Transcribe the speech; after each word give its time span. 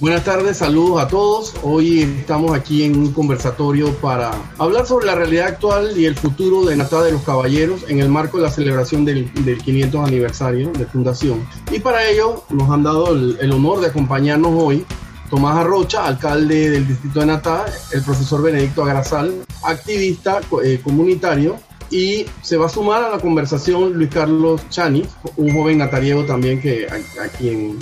Buenas 0.00 0.22
tardes, 0.22 0.58
saludos 0.58 1.02
a 1.02 1.08
todos. 1.08 1.54
Hoy 1.64 2.02
estamos 2.02 2.56
aquí 2.56 2.84
en 2.84 2.96
un 2.96 3.12
conversatorio 3.12 3.92
para 3.94 4.30
hablar 4.56 4.86
sobre 4.86 5.06
la 5.06 5.16
realidad 5.16 5.48
actual 5.48 5.98
y 5.98 6.06
el 6.06 6.14
futuro 6.14 6.64
de 6.64 6.76
Natá 6.76 7.02
de 7.02 7.10
los 7.10 7.22
Caballeros 7.22 7.84
en 7.88 7.98
el 7.98 8.08
marco 8.08 8.36
de 8.36 8.44
la 8.44 8.50
celebración 8.52 9.04
del, 9.04 9.28
500 9.32 10.06
aniversario 10.06 10.70
de 10.70 10.86
fundación. 10.86 11.44
Y 11.72 11.80
para 11.80 12.08
ello 12.08 12.44
nos 12.50 12.70
han 12.70 12.84
dado 12.84 13.12
el, 13.12 13.52
honor 13.52 13.80
de 13.80 13.88
acompañarnos 13.88 14.52
hoy 14.54 14.86
Tomás 15.30 15.56
Arrocha, 15.56 16.06
alcalde 16.06 16.70
del 16.70 16.86
distrito 16.86 17.18
de 17.18 17.26
Natá, 17.26 17.66
el 17.90 18.02
profesor 18.02 18.40
Benedicto 18.40 18.84
Agrazal, 18.84 19.34
activista 19.64 20.40
eh, 20.62 20.80
comunitario, 20.80 21.56
y 21.90 22.24
se 22.40 22.56
va 22.56 22.66
a 22.66 22.68
sumar 22.68 23.02
a 23.02 23.10
la 23.10 23.18
conversación 23.18 23.94
Luis 23.94 24.10
Carlos 24.10 24.60
Chani, 24.68 25.04
un 25.36 25.52
joven 25.52 25.78
natariego 25.78 26.24
también 26.24 26.60
que 26.60 26.86
a, 26.86 27.24
a 27.24 27.28
quien 27.28 27.78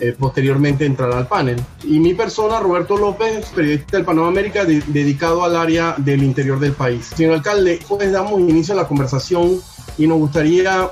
eh, 0.00 0.14
posteriormente 0.18 0.84
entrará 0.84 1.18
al 1.18 1.26
panel. 1.26 1.60
Y 1.84 1.98
mi 2.00 2.14
persona, 2.14 2.60
Roberto 2.60 2.96
López, 2.96 3.46
periodista 3.54 3.96
del 3.96 4.06
Panamá 4.06 4.28
América, 4.28 4.64
dedicado 4.64 5.44
al 5.44 5.56
área 5.56 5.94
del 5.98 6.22
interior 6.22 6.60
del 6.60 6.72
país. 6.72 7.06
Señor 7.16 7.34
alcalde, 7.34 7.80
pues 7.88 8.12
damos 8.12 8.40
inicio 8.40 8.74
a 8.74 8.76
la 8.76 8.88
conversación 8.88 9.60
y 9.96 10.06
nos 10.06 10.18
gustaría 10.18 10.90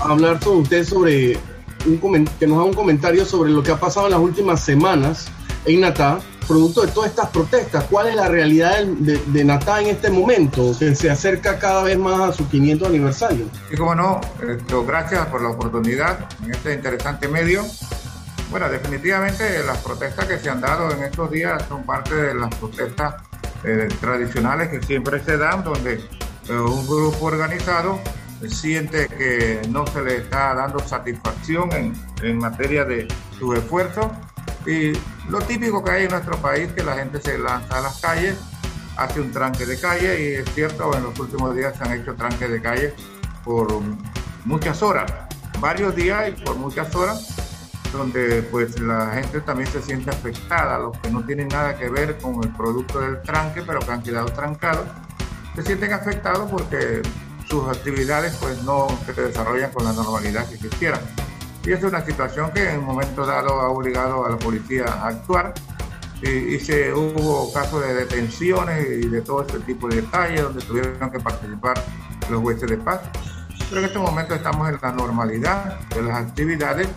hablar 0.00 0.40
con 0.40 0.58
usted 0.58 0.84
sobre 0.84 1.38
un 1.86 2.28
que 2.38 2.46
nos 2.46 2.58
haga 2.58 2.66
un 2.66 2.74
comentario 2.74 3.24
sobre 3.24 3.50
lo 3.50 3.62
que 3.62 3.70
ha 3.70 3.78
pasado 3.78 4.06
en 4.06 4.12
las 4.12 4.20
últimas 4.20 4.64
semanas 4.64 5.28
en 5.66 5.80
Natá 5.80 6.20
producto 6.46 6.82
de 6.82 6.92
todas 6.92 7.10
estas 7.10 7.28
protestas, 7.30 7.84
¿cuál 7.90 8.08
es 8.08 8.14
la 8.14 8.28
realidad 8.28 8.84
de, 8.84 9.18
de, 9.18 9.44
Natá 9.44 9.80
en 9.80 9.88
este 9.88 10.10
momento, 10.10 10.72
que 10.78 10.94
se 10.94 11.10
acerca 11.10 11.58
cada 11.58 11.82
vez 11.82 11.98
más 11.98 12.20
a 12.20 12.32
su 12.32 12.48
500 12.48 12.88
aniversario? 12.88 13.46
Y 13.70 13.76
como 13.76 13.94
no, 13.94 14.20
esto, 14.48 14.84
gracias 14.84 15.26
por 15.26 15.42
la 15.42 15.50
oportunidad 15.50 16.28
en 16.44 16.52
este 16.52 16.74
interesante 16.74 17.28
medio. 17.28 17.64
Bueno, 18.50 18.68
definitivamente 18.68 19.62
las 19.64 19.78
protestas 19.78 20.26
que 20.26 20.38
se 20.38 20.48
han 20.48 20.60
dado 20.60 20.90
en 20.92 21.02
estos 21.02 21.30
días 21.30 21.64
son 21.68 21.84
parte 21.84 22.14
de 22.14 22.34
las 22.34 22.54
protestas 22.54 23.14
eh, 23.64 23.88
tradicionales 24.00 24.68
que 24.68 24.80
siempre 24.82 25.22
se 25.22 25.36
dan, 25.36 25.64
donde 25.64 25.94
eh, 25.94 26.52
un 26.52 26.86
grupo 26.86 27.26
organizado 27.26 27.98
siente 28.48 29.08
que 29.08 29.62
no 29.68 29.86
se 29.86 30.02
le 30.02 30.18
está 30.18 30.54
dando 30.54 30.78
satisfacción 30.78 31.72
en, 31.72 31.92
en 32.22 32.38
materia 32.38 32.84
de 32.84 33.08
su 33.36 33.52
esfuerzo 33.54 34.12
y 34.66 34.92
lo 35.28 35.40
típico 35.40 35.82
que 35.82 35.90
hay 35.90 36.04
en 36.04 36.10
nuestro 36.10 36.36
país, 36.38 36.70
que 36.72 36.82
la 36.82 36.94
gente 36.94 37.20
se 37.20 37.38
lanza 37.38 37.78
a 37.78 37.80
las 37.80 38.00
calles, 38.00 38.36
hace 38.96 39.20
un 39.20 39.32
tranque 39.32 39.66
de 39.66 39.78
calle 39.78 40.22
y 40.22 40.34
es 40.34 40.54
cierto, 40.54 40.94
en 40.96 41.02
los 41.02 41.18
últimos 41.18 41.54
días 41.54 41.76
se 41.76 41.84
han 41.84 41.92
hecho 41.92 42.14
tranques 42.14 42.50
de 42.50 42.62
calle 42.62 42.94
por 43.44 43.68
muchas 44.44 44.82
horas, 44.82 45.12
varios 45.60 45.94
días 45.94 46.28
y 46.28 46.44
por 46.44 46.56
muchas 46.56 46.94
horas, 46.94 47.34
donde 47.92 48.42
pues 48.42 48.78
la 48.80 49.10
gente 49.14 49.40
también 49.40 49.70
se 49.70 49.82
siente 49.82 50.10
afectada, 50.10 50.78
los 50.78 50.98
que 50.98 51.10
no 51.10 51.24
tienen 51.24 51.48
nada 51.48 51.76
que 51.76 51.88
ver 51.88 52.18
con 52.18 52.42
el 52.42 52.50
producto 52.50 53.00
del 53.00 53.20
tranque, 53.22 53.62
pero 53.66 53.80
que 53.80 53.90
han 53.90 54.02
quedado 54.02 54.26
trancados, 54.26 54.86
se 55.54 55.62
sienten 55.62 55.92
afectados 55.92 56.50
porque 56.50 57.02
sus 57.48 57.68
actividades 57.68 58.36
pues 58.40 58.62
no 58.62 58.86
se 59.06 59.12
desarrollan 59.20 59.70
con 59.72 59.84
la 59.84 59.92
normalidad 59.92 60.48
que 60.48 60.58
quisieran. 60.58 61.00
Y 61.66 61.72
es 61.72 61.82
una 61.82 62.00
situación 62.04 62.52
que 62.52 62.70
en 62.70 62.78
un 62.78 62.84
momento 62.84 63.26
dado 63.26 63.60
ha 63.60 63.68
obligado 63.68 64.24
a 64.24 64.30
la 64.30 64.38
policía 64.38 64.84
a 64.86 65.08
actuar 65.08 65.52
y, 66.22 66.58
se 66.60 66.94
hubo 66.94 67.52
casos 67.52 67.82
de 67.82 67.92
detenciones 67.92 68.86
y 69.04 69.08
de 69.08 69.20
todo 69.20 69.42
este 69.42 69.58
tipo 69.60 69.88
de 69.88 69.96
detalles 69.96 70.42
donde 70.42 70.64
tuvieron 70.64 71.10
que 71.10 71.18
participar 71.18 71.82
los 72.30 72.40
jueces 72.40 72.70
de 72.70 72.78
paz. 72.78 73.00
Pero 73.68 73.80
en 73.80 73.86
este 73.86 73.98
momento 73.98 74.34
estamos 74.34 74.68
en 74.68 74.78
la 74.80 74.92
normalidad 74.92 75.80
de 75.90 76.02
las 76.02 76.18
actividades 76.18 76.88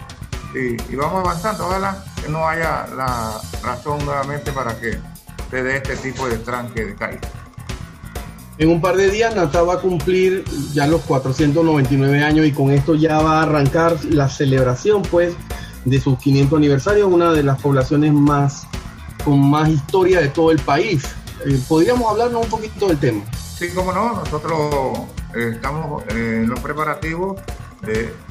y, 0.54 0.96
vamos 0.96 1.26
avanzando. 1.26 1.66
Ojalá 1.66 2.04
que 2.22 2.30
no 2.30 2.48
haya 2.48 2.86
la 2.96 3.42
razón 3.64 4.06
nuevamente 4.06 4.52
para 4.52 4.80
que 4.80 5.00
se 5.50 5.64
dé 5.64 5.78
este 5.78 5.98
tipo 5.98 6.30
de 6.30 6.38
tranque 6.38 6.86
de 6.86 6.96
calle. 6.96 7.20
En 8.60 8.68
un 8.68 8.82
par 8.82 8.98
de 8.98 9.10
días 9.10 9.34
Natal 9.34 9.70
va 9.70 9.76
a 9.76 9.80
cumplir 9.80 10.44
ya 10.74 10.86
los 10.86 11.00
499 11.04 12.22
años 12.22 12.46
y 12.46 12.52
con 12.52 12.72
esto 12.72 12.94
ya 12.94 13.22
va 13.22 13.40
a 13.40 13.44
arrancar 13.44 13.96
la 14.04 14.28
celebración 14.28 15.02
pues 15.02 15.34
de 15.86 16.02
sus 16.02 16.20
500 16.20 16.58
aniversarios, 16.58 17.10
una 17.10 17.32
de 17.32 17.42
las 17.42 17.62
poblaciones 17.62 18.12
más 18.12 18.68
con 19.24 19.50
más 19.50 19.70
historia 19.70 20.20
de 20.20 20.28
todo 20.28 20.52
el 20.52 20.60
país. 20.60 21.06
Eh, 21.46 21.58
¿Podríamos 21.70 22.12
hablarnos 22.12 22.44
un 22.44 22.50
poquito 22.50 22.90
del 22.90 22.98
tema? 22.98 23.24
Sí, 23.58 23.70
cómo 23.74 23.94
no, 23.94 24.16
nosotros 24.16 25.08
eh, 25.36 25.52
estamos 25.54 26.04
en 26.10 26.50
los 26.50 26.60
preparativos 26.60 27.40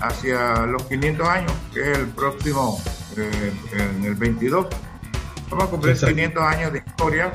hacia 0.00 0.66
los 0.66 0.82
500 0.82 1.26
años, 1.26 1.52
que 1.72 1.90
es 1.90 1.98
el 1.98 2.08
próximo, 2.08 2.78
eh, 3.16 3.52
en 3.72 4.04
el 4.04 4.14
22. 4.14 4.66
Vamos 5.48 5.64
a 5.64 5.68
cumplir 5.68 5.96
500 5.96 6.42
años 6.42 6.72
de 6.74 6.82
historia 6.86 7.32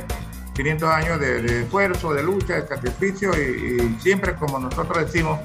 500 0.54 0.90
años 0.90 1.20
de, 1.20 1.62
esfuerzo, 1.62 2.14
de 2.14 2.24
lucha, 2.24 2.56
de 2.56 2.68
sacrificio 2.68 3.32
y, 3.34 3.98
siempre 4.00 4.36
como 4.36 4.60
nosotros 4.60 5.06
decimos 5.06 5.40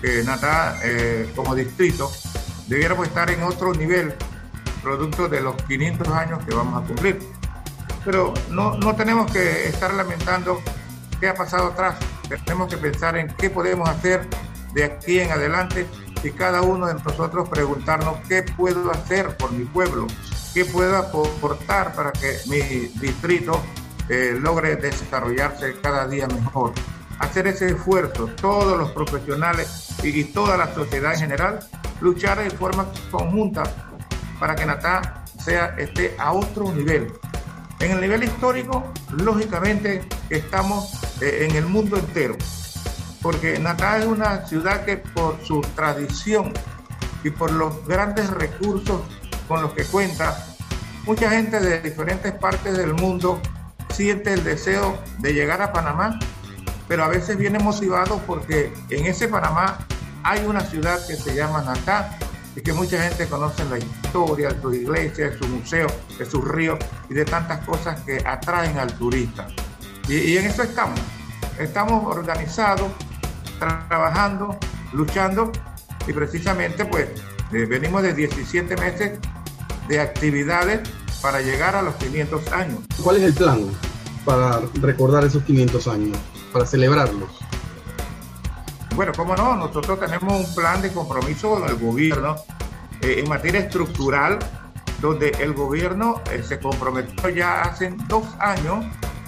que 0.00 0.22
Natá 0.24 0.78
eh, 0.82 1.30
como 1.36 1.54
distrito 1.54 2.10
debiéramos 2.66 3.06
estar 3.06 3.30
en 3.30 3.42
otro 3.42 3.74
nivel 3.74 4.14
producto 4.82 5.28
de 5.28 5.40
los 5.40 5.54
500 5.64 6.08
años 6.08 6.44
que 6.44 6.54
vamos 6.54 6.82
a 6.82 6.86
cumplir. 6.86 7.18
Pero 8.04 8.32
no, 8.50 8.76
no 8.78 8.96
tenemos 8.96 9.30
que 9.30 9.68
estar 9.68 9.92
lamentando 9.92 10.60
qué 11.20 11.28
ha 11.28 11.34
pasado 11.34 11.68
atrás, 11.68 11.96
tenemos 12.44 12.70
que 12.70 12.78
pensar 12.78 13.16
en 13.16 13.28
qué 13.28 13.50
podemos 13.50 13.88
hacer 13.88 14.26
de 14.72 14.84
aquí 14.84 15.20
en 15.20 15.30
adelante 15.30 15.86
y 16.22 16.30
cada 16.30 16.62
uno 16.62 16.86
de 16.86 16.94
nosotros 16.94 17.48
preguntarnos 17.48 18.18
qué 18.28 18.42
puedo 18.42 18.90
hacer 18.90 19.36
por 19.36 19.52
mi 19.52 19.64
pueblo, 19.64 20.06
qué 20.54 20.64
puedo 20.64 20.96
aportar 20.96 21.94
para 21.94 22.12
que 22.12 22.38
mi 22.46 22.60
distrito 23.00 23.60
eh, 24.10 24.36
logre 24.40 24.74
desarrollarse 24.74 25.76
cada 25.80 26.08
día 26.08 26.26
mejor. 26.26 26.72
Hacer 27.20 27.46
ese 27.46 27.68
esfuerzo, 27.68 28.26
todos 28.40 28.76
los 28.76 28.90
profesionales 28.90 29.94
y, 30.02 30.24
toda 30.24 30.56
la 30.56 30.74
sociedad 30.74 31.14
en 31.14 31.20
general, 31.20 31.60
luchar 32.00 32.42
de 32.42 32.50
forma 32.50 32.88
conjunta 33.12 33.62
para 34.40 34.56
que 34.56 34.66
Natá 34.66 35.22
sea, 35.38 35.76
esté 35.78 36.16
a 36.18 36.32
otro 36.32 36.72
nivel. 36.72 37.12
En 37.78 37.92
el 37.92 38.00
nivel 38.00 38.24
histórico, 38.24 38.92
lógicamente, 39.12 40.02
estamos 40.28 40.92
eh, 41.22 41.46
en 41.48 41.54
el 41.54 41.66
mundo 41.66 41.96
entero, 41.96 42.36
porque 43.22 43.60
Natá 43.60 43.98
es 43.98 44.06
una 44.06 44.44
ciudad 44.44 44.84
que 44.84 44.96
por 44.96 45.38
su 45.44 45.60
tradición 45.76 46.52
y 47.22 47.30
por 47.30 47.52
los 47.52 47.86
grandes 47.86 48.28
recursos 48.30 49.02
con 49.46 49.62
los 49.62 49.72
que 49.72 49.84
cuenta, 49.84 50.36
mucha 51.06 51.30
gente 51.30 51.60
de 51.60 51.80
diferentes 51.80 52.32
partes 52.32 52.76
del 52.76 52.94
mundo 52.94 53.40
siente 53.90 54.32
el 54.32 54.44
deseo 54.44 54.98
de 55.18 55.32
llegar 55.32 55.62
a 55.62 55.72
Panamá, 55.72 56.18
pero 56.88 57.04
a 57.04 57.08
veces 57.08 57.36
viene 57.36 57.58
motivado 57.58 58.20
porque 58.26 58.72
en 58.88 59.06
ese 59.06 59.28
Panamá 59.28 59.78
hay 60.22 60.44
una 60.44 60.60
ciudad 60.60 60.98
que 61.06 61.16
se 61.16 61.34
llama 61.34 61.62
Natá 61.62 62.18
y 62.56 62.60
que 62.62 62.72
mucha 62.72 63.00
gente 63.02 63.26
conoce 63.26 63.64
la 63.66 63.78
historia 63.78 64.48
de 64.48 64.60
sus 64.60 64.74
iglesias, 64.74 65.32
de 65.32 65.38
sus 65.38 65.48
museos, 65.48 65.92
de 66.18 66.26
sus 66.26 66.46
ríos 66.46 66.78
y 67.08 67.14
de 67.14 67.24
tantas 67.24 67.64
cosas 67.64 68.00
que 68.00 68.22
atraen 68.26 68.78
al 68.78 68.92
turista. 68.94 69.46
Y, 70.08 70.36
en 70.36 70.46
eso 70.46 70.62
estamos. 70.62 71.00
Estamos 71.58 72.04
organizados, 72.16 72.90
trabajando, 73.58 74.58
luchando 74.92 75.52
y 76.06 76.12
precisamente 76.12 76.84
pues 76.84 77.08
eh, 77.52 77.66
venimos 77.66 78.02
de 78.02 78.14
17 78.14 78.76
meses 78.76 79.18
de 79.86 80.00
actividades 80.00 80.80
para 81.22 81.40
llegar 81.40 81.76
a 81.76 81.82
los 81.82 81.94
500 81.96 82.52
años. 82.52 82.78
¿Cuál 83.02 83.16
es 83.16 83.22
el 83.22 83.34
plan 83.34 83.60
para 84.24 84.60
recordar 84.80 85.24
esos 85.24 85.42
500 85.44 85.88
años, 85.88 86.18
para 86.52 86.66
celebrarlos? 86.66 87.30
Bueno, 88.94 89.12
cómo 89.16 89.36
no, 89.36 89.56
nosotros 89.56 90.00
tenemos 90.00 90.46
un 90.46 90.54
plan 90.54 90.82
de 90.82 90.92
compromiso 90.92 91.50
con 91.50 91.68
el 91.68 91.76
gobierno 91.76 92.36
eh, 93.02 93.16
en 93.18 93.28
materia 93.28 93.60
estructural, 93.60 94.38
donde 95.00 95.30
el 95.40 95.54
gobierno 95.54 96.20
eh, 96.30 96.42
se 96.42 96.58
comprometió 96.58 97.28
ya 97.30 97.62
hace 97.62 97.94
dos 98.08 98.26
años 98.38 98.84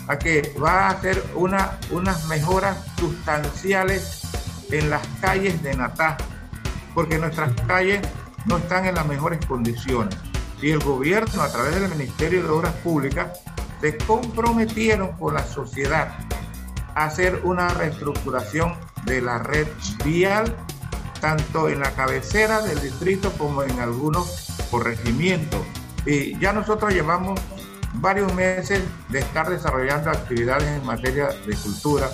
a 0.09 0.19
que 0.19 0.55
va 0.63 0.87
a 0.87 0.91
hacer 0.91 1.23
una, 1.35 1.79
unas 1.91 2.27
mejoras 2.27 2.77
sustanciales 2.99 4.23
en 4.71 4.91
las 4.91 5.07
calles 5.21 5.63
de 5.63 5.75
Natá, 5.75 6.17
porque 6.95 7.19
nuestras 7.19 7.53
calles 7.67 8.01
no 8.45 8.59
están 8.59 8.87
en 8.87 8.97
las 8.97 9.07
mejores 9.07 9.45
condiciones 9.47 10.17
y 10.63 10.71
el 10.71 10.79
gobierno 10.79 11.43
a 11.43 11.51
través 11.51 11.79
del 11.79 11.91
Ministerio 11.91 12.45
de 12.45 12.49
Obras 12.49 12.73
Públicas 12.77 13.41
se 13.81 13.99
comprometieron 13.99 15.13
con 15.19 15.35
la 15.35 15.45
sociedad 15.45 16.17
a 16.95 17.05
hacer 17.05 17.41
una 17.45 17.69
reestructuración 17.69 18.75
de 19.05 19.21
la 19.21 19.39
red 19.39 19.67
vial, 20.05 20.57
tanto 21.21 21.69
en 21.69 21.81
la 21.81 21.91
cabecera 21.93 22.63
del 22.63 22.81
distrito 22.81 23.33
como 23.33 23.65
en 23.65 23.81
algunos 23.81 24.47
corregimientos. 24.71 25.61
Y 26.07 26.39
ya 26.39 26.53
nosotros 26.53 26.95
llevamos 26.95 27.41
varios 27.95 28.33
meses 28.35 28.83
de 29.09 29.19
estar 29.19 29.51
desarrollando 29.51 30.11
actividades 30.11 30.69
en 30.69 30.87
materia 30.87 31.29
de 31.47 31.57
cultura, 31.57 32.09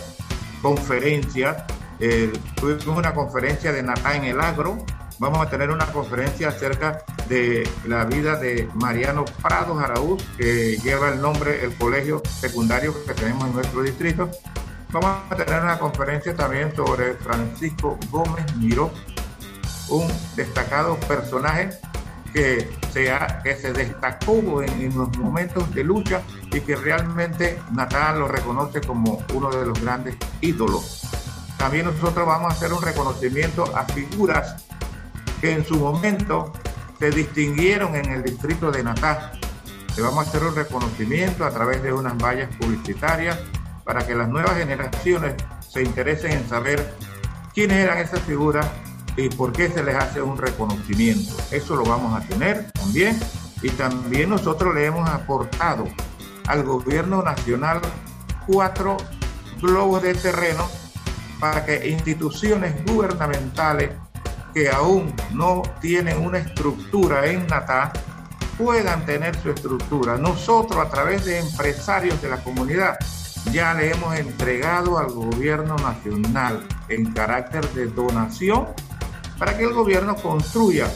conferencias. 0.63 1.65
Eh, 2.01 2.33
tuvimos 2.55 2.97
una 2.97 3.13
conferencia 3.13 3.73
de 3.73 3.83
Natá 3.83 4.17
en 4.17 4.25
el 4.25 4.41
agro, 4.41 4.79
vamos 5.19 5.47
a 5.47 5.51
tener 5.51 5.71
una 5.71 5.87
conferencia 5.87 6.49
acerca 6.49 7.05
de 7.29 7.69
la 7.87 8.05
vida 8.05 8.37
de 8.37 8.69
Mariano 8.75 9.25
Prado 9.43 9.79
Araúz, 9.79 10.23
que 10.37 10.79
lleva 10.79 11.09
el 11.11 11.21
nombre 11.21 11.65
el 11.65 11.75
colegio 11.77 12.23
secundario 12.25 12.95
que 13.05 13.15
tenemos 13.15 13.47
en 13.47 13.55
nuestro 13.55 13.83
distrito. 13.83 14.31
Vamos 14.91 15.19
a 15.29 15.37
tener 15.37 15.63
una 15.63 15.79
conferencia 15.79 16.35
también 16.35 16.75
sobre 16.75 17.15
Francisco 17.15 17.99
Gómez 18.11 18.45
Miró, 18.57 18.91
un 19.91 20.09
destacado 20.37 20.97
personaje 21.01 21.71
que 22.33 22.71
se, 22.93 23.13
que 23.43 23.57
se 23.57 23.73
destacó 23.73 24.63
en, 24.63 24.71
en, 24.81 24.97
los 24.97 25.17
momentos 25.19 25.75
de 25.75 25.83
lucha 25.83 26.23
y 26.53 26.61
que 26.61 26.77
realmente 26.77 27.59
Natal 27.73 28.21
lo 28.21 28.29
reconoce 28.29 28.81
como 28.81 29.25
uno 29.35 29.51
de 29.51 29.67
los 29.67 29.81
grandes 29.81 30.17
ídolos. 30.41 31.03
También 31.59 31.87
nosotros 31.87 32.27
vamos 32.27 32.53
a 32.53 32.55
hacer 32.55 32.73
un 32.73 32.83
reconocimiento 32.83 33.65
a 33.77 33.85
figuras 33.85 34.68
que 35.41 35.53
en 35.53 35.65
su 35.65 35.77
momento 35.77 36.53
se 36.99 37.11
distinguieron 37.11 37.95
en 37.95 38.11
el 38.11 38.23
distrito 38.23 38.71
de 38.71 38.83
Natal. 38.83 39.33
Le 39.97 40.03
vamos 40.03 40.27
a 40.27 40.29
hacer 40.29 40.43
un 40.45 40.55
reconocimiento 40.55 41.45
a 41.45 41.51
través 41.51 41.83
de 41.83 41.93
unas 41.93 42.17
vallas 42.17 42.49
publicitarias 42.57 43.39
para 43.85 44.07
que 44.07 44.15
las 44.15 44.29
nuevas 44.29 44.57
generaciones 44.57 45.35
se 45.69 45.83
interesen 45.83 46.33
en 46.33 46.49
saber 46.49 46.95
quiénes 47.55 47.79
eran 47.79 47.99
esas 47.99 48.21
figuras 48.21 48.67
y 49.17 49.29
por 49.29 49.53
qué 49.53 49.69
se 49.69 49.83
les 49.83 49.97
hace 49.97 50.23
un 50.23 50.39
reconocimiento. 50.39 51.35
Eso 51.51 51.75
lo 51.77 51.85
vamos 51.85 52.17
a 52.17 52.27
tener 52.27 52.71
también. 52.73 53.19
Y 53.63 53.71
también 53.71 54.31
nosotros 54.31 54.73
le 54.75 54.87
hemos 54.87 55.09
aportado 55.09 55.85
al 56.47 56.63
gobierno 56.63 57.23
nacional 57.23 57.81
cuatro 58.47 58.97
globos 59.61 60.03
de 60.03 60.15
terreno 60.15 60.69
para 61.41 61.65
que 61.65 61.89
instituciones 61.89 62.85
gubernamentales 62.87 63.91
que 64.59 64.69
aún 64.71 65.15
no 65.33 65.63
tienen 65.81 66.19
una 66.19 66.39
estructura 66.39 67.27
en 67.27 67.47
Natá 67.47 67.93
puedan 68.57 69.07
tener 69.07 69.41
su 69.41 69.51
estructura. 69.51 70.17
Nosotros 70.17 70.85
a 70.85 70.91
través 70.91 71.25
de 71.25 71.39
empresarios 71.39 72.21
de 72.21 72.29
la 72.29 72.43
comunidad 72.43 72.99
ya 73.53 73.73
le 73.75 73.93
hemos 73.93 74.19
entregado 74.19 74.99
al 74.99 75.13
gobierno 75.13 75.77
nacional 75.77 76.67
en 76.89 77.13
carácter 77.13 77.69
de 77.71 77.87
donación 77.87 78.67
para 79.39 79.57
que 79.57 79.63
el 79.63 79.73
gobierno 79.73 80.17
construya 80.17 80.89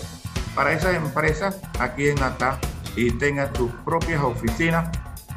para 0.56 0.72
esas 0.72 0.96
empresas 0.96 1.60
aquí 1.78 2.08
en 2.08 2.16
Natá 2.16 2.58
y 2.96 3.12
tenga 3.12 3.48
sus 3.54 3.70
propias 3.84 4.24
oficinas 4.24 4.88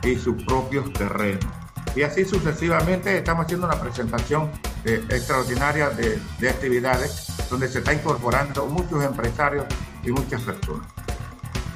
y 0.01 0.16
sus 0.16 0.44
propios 0.45 0.92
terrenos. 0.94 1.45
Y 1.95 2.01
así 2.01 2.25
sucesivamente 2.25 3.16
estamos 3.16 3.45
haciendo 3.45 3.68
una 3.68 3.80
presentación 3.80 4.50
extraordinaria 4.86 5.90
de, 5.90 6.20
de 6.40 6.50
actividades 6.50 7.28
donde 7.50 7.68
se 7.68 7.80
está 7.80 7.94
incorporando 7.94 8.66
muchos 8.68 9.04
empresarios 9.04 9.66
y 10.04 10.12
muchas 10.12 10.42
personas. 10.42 10.88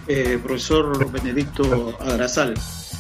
Eh, 0.08 0.40
profesor 0.42 1.12
Benedicto 1.12 1.96
Adrazal, 2.00 2.56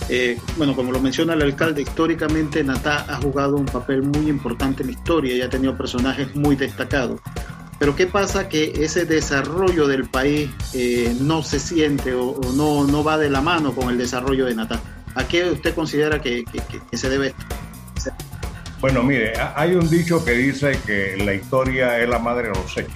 eh, 0.09 0.37
bueno, 0.57 0.75
como 0.75 0.91
lo 0.91 0.99
menciona 0.99 1.33
el 1.33 1.41
alcalde, 1.41 1.81
históricamente 1.81 2.63
Natá 2.63 3.05
ha 3.09 3.15
jugado 3.15 3.55
un 3.55 3.65
papel 3.65 4.03
muy 4.03 4.29
importante 4.29 4.83
en 4.83 4.87
la 4.87 4.93
historia 4.93 5.35
y 5.35 5.41
ha 5.41 5.49
tenido 5.49 5.75
personajes 5.75 6.35
muy 6.35 6.55
destacados. 6.55 7.19
Pero 7.79 7.95
¿qué 7.95 8.05
pasa? 8.05 8.47
Que 8.47 8.73
ese 8.83 9.05
desarrollo 9.05 9.87
del 9.87 10.07
país 10.07 10.51
eh, 10.73 11.15
no 11.19 11.41
se 11.41 11.59
siente 11.59 12.13
o, 12.13 12.39
no, 12.53 12.83
no 12.83 13.03
va 13.03 13.17
de 13.17 13.29
la 13.29 13.41
mano 13.41 13.73
con 13.73 13.89
el 13.89 13.97
desarrollo 13.97 14.45
de 14.45 14.53
Natá. 14.53 14.79
¿A 15.15 15.27
qué 15.27 15.49
usted 15.49 15.73
considera 15.73 16.21
que 16.21 16.43
se 16.93 17.09
debe 17.09 17.27
esto? 17.29 17.58
Bueno, 18.81 19.03
mire, 19.03 19.33
hay 19.55 19.75
un 19.75 19.89
dicho 19.89 20.23
que 20.23 20.31
dice 20.31 20.79
que 20.85 21.17
la 21.17 21.33
historia 21.33 21.99
es 21.99 22.07
la 22.07 22.17
madre 22.17 22.47
de 22.47 22.53
los 22.53 22.77
hechos. 22.77 22.95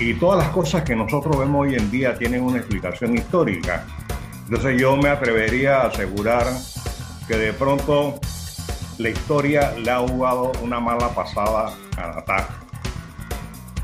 Y 0.00 0.14
todas 0.14 0.44
las 0.44 0.52
cosas 0.52 0.82
que 0.82 0.96
nosotros 0.96 1.38
vemos 1.38 1.68
hoy 1.68 1.76
en 1.76 1.88
día 1.88 2.18
tienen 2.18 2.42
una 2.42 2.58
explicación 2.58 3.14
histórica. 3.14 3.86
Entonces 4.44 4.80
yo 4.80 4.96
me 4.96 5.08
atrevería 5.08 5.82
a 5.82 5.86
asegurar 5.86 6.48
que 7.28 7.36
de 7.36 7.52
pronto 7.52 8.18
la 8.98 9.08
historia 9.08 9.70
le 9.78 9.88
ha 9.92 10.00
jugado 10.00 10.50
una 10.62 10.80
mala 10.80 11.10
pasada 11.10 11.72
a 11.96 12.08
Natal. 12.08 12.44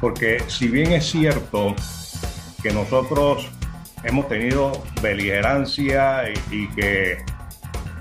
Porque 0.00 0.42
si 0.48 0.66
bien 0.66 0.90
es 0.90 1.08
cierto 1.08 1.76
que 2.60 2.72
nosotros 2.72 3.48
hemos 4.02 4.26
tenido 4.26 4.72
beligerancia 5.00 6.24
y, 6.28 6.62
y 6.62 6.68
que 6.70 7.18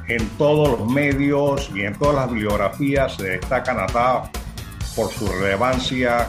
en 0.10 0.28
todos 0.38 0.80
los 0.80 0.92
medios 0.92 1.70
y 1.74 1.82
en 1.82 1.94
todas 1.94 2.16
las 2.16 2.32
bibliografías 2.32 3.16
se 3.16 3.24
destaca 3.24 3.74
Natá 3.74 4.30
por 4.96 5.12
su 5.12 5.28
relevancia 5.28 6.28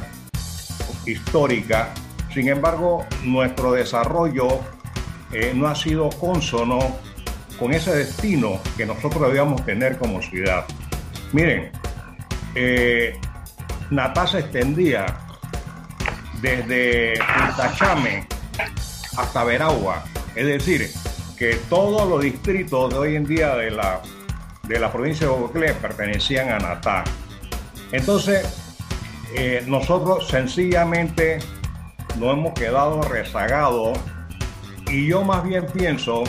histórica. 1.06 1.88
Sin 2.32 2.48
embargo, 2.48 3.04
nuestro 3.24 3.72
desarrollo 3.72 4.60
eh, 5.32 5.52
no 5.54 5.66
ha 5.66 5.74
sido 5.74 6.10
consono 6.10 6.78
con 7.58 7.72
ese 7.72 7.94
destino 7.96 8.60
que 8.76 8.84
nosotros 8.84 9.22
debíamos 9.22 9.64
tener 9.64 9.98
como 9.98 10.20
ciudad. 10.20 10.66
Miren, 11.32 11.72
eh, 12.54 13.18
Natá 13.90 14.26
se 14.26 14.40
extendía 14.40 15.06
desde 16.42 17.14
Tachame 17.56 18.26
hasta 19.16 19.44
Veragua, 19.44 20.04
es 20.34 20.46
decir, 20.46 20.90
que 21.40 21.56
todos 21.70 22.06
los 22.06 22.20
distritos 22.20 22.92
de 22.92 22.98
hoy 22.98 23.16
en 23.16 23.24
día 23.24 23.56
de 23.56 23.70
la, 23.70 24.02
de 24.68 24.78
la 24.78 24.92
provincia 24.92 25.26
de 25.26 25.32
Boclé 25.32 25.72
pertenecían 25.72 26.50
a 26.50 26.58
Natá. 26.58 27.02
Entonces, 27.92 28.46
eh, 29.34 29.64
nosotros 29.66 30.28
sencillamente 30.28 31.38
nos 32.18 32.34
hemos 32.34 32.52
quedado 32.52 33.00
rezagados 33.00 33.98
y 34.90 35.06
yo 35.06 35.24
más 35.24 35.42
bien 35.42 35.64
pienso 35.72 36.24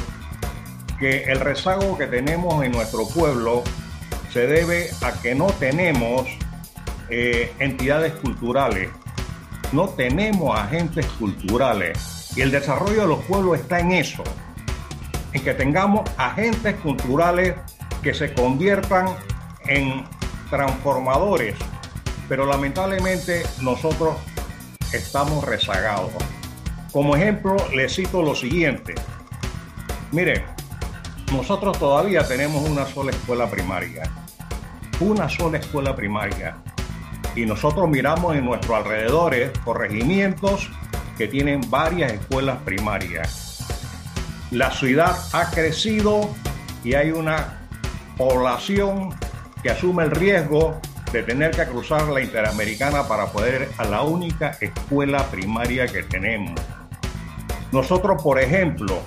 que 0.97 1.25
el 1.25 1.41
rezago 1.41 1.97
que 1.97 2.07
tenemos 2.07 2.63
en 2.63 2.71
nuestro 2.71 3.05
pueblo 3.05 3.63
se 4.31 4.47
debe 4.47 4.91
a 5.01 5.11
que 5.21 5.35
no 5.35 5.47
tenemos 5.47 6.25
eh, 7.09 7.51
entidades 7.59 8.13
culturales, 8.13 8.89
no 9.73 9.89
tenemos 9.89 10.57
agentes 10.57 11.05
culturales 11.19 12.31
y 12.37 12.39
el 12.39 12.51
desarrollo 12.51 13.01
de 13.01 13.07
los 13.07 13.19
pueblos 13.25 13.59
está 13.59 13.81
en 13.81 13.91
eso 13.91 14.23
en 15.33 15.43
que 15.43 15.53
tengamos 15.53 16.09
agentes 16.17 16.75
culturales 16.77 17.55
que 18.01 18.13
se 18.13 18.33
conviertan 18.33 19.07
en 19.65 20.03
transformadores, 20.49 21.55
pero 22.27 22.45
lamentablemente 22.45 23.43
nosotros 23.61 24.15
estamos 24.91 25.45
rezagados. 25.45 26.11
Como 26.91 27.15
ejemplo, 27.15 27.55
les 27.73 27.95
cito 27.95 28.21
lo 28.21 28.35
siguiente. 28.35 28.95
Miren, 30.11 30.43
nosotros 31.31 31.79
todavía 31.79 32.27
tenemos 32.27 32.67
una 32.67 32.85
sola 32.85 33.11
escuela 33.11 33.49
primaria, 33.49 34.03
una 34.99 35.29
sola 35.29 35.59
escuela 35.59 35.95
primaria, 35.95 36.57
y 37.33 37.45
nosotros 37.45 37.87
miramos 37.87 38.35
en 38.35 38.43
nuestros 38.43 38.77
alrededores 38.77 39.51
corregimientos 39.63 40.69
que 41.17 41.27
tienen 41.27 41.61
varias 41.69 42.11
escuelas 42.11 42.57
primarias 42.65 43.50
la 44.51 44.69
ciudad 44.69 45.17
ha 45.31 45.49
crecido 45.49 46.29
y 46.83 46.93
hay 46.93 47.11
una 47.11 47.59
población 48.17 49.15
que 49.63 49.69
asume 49.69 50.03
el 50.03 50.11
riesgo 50.11 50.79
de 51.13 51.23
tener 51.23 51.51
que 51.51 51.65
cruzar 51.65 52.07
la 52.09 52.21
Interamericana 52.21 53.07
para 53.07 53.27
poder 53.27 53.69
a 53.77 53.85
la 53.85 54.01
única 54.01 54.57
escuela 54.59 55.25
primaria 55.31 55.87
que 55.87 56.03
tenemos. 56.03 56.59
Nosotros, 57.71 58.21
por 58.21 58.39
ejemplo, 58.39 59.01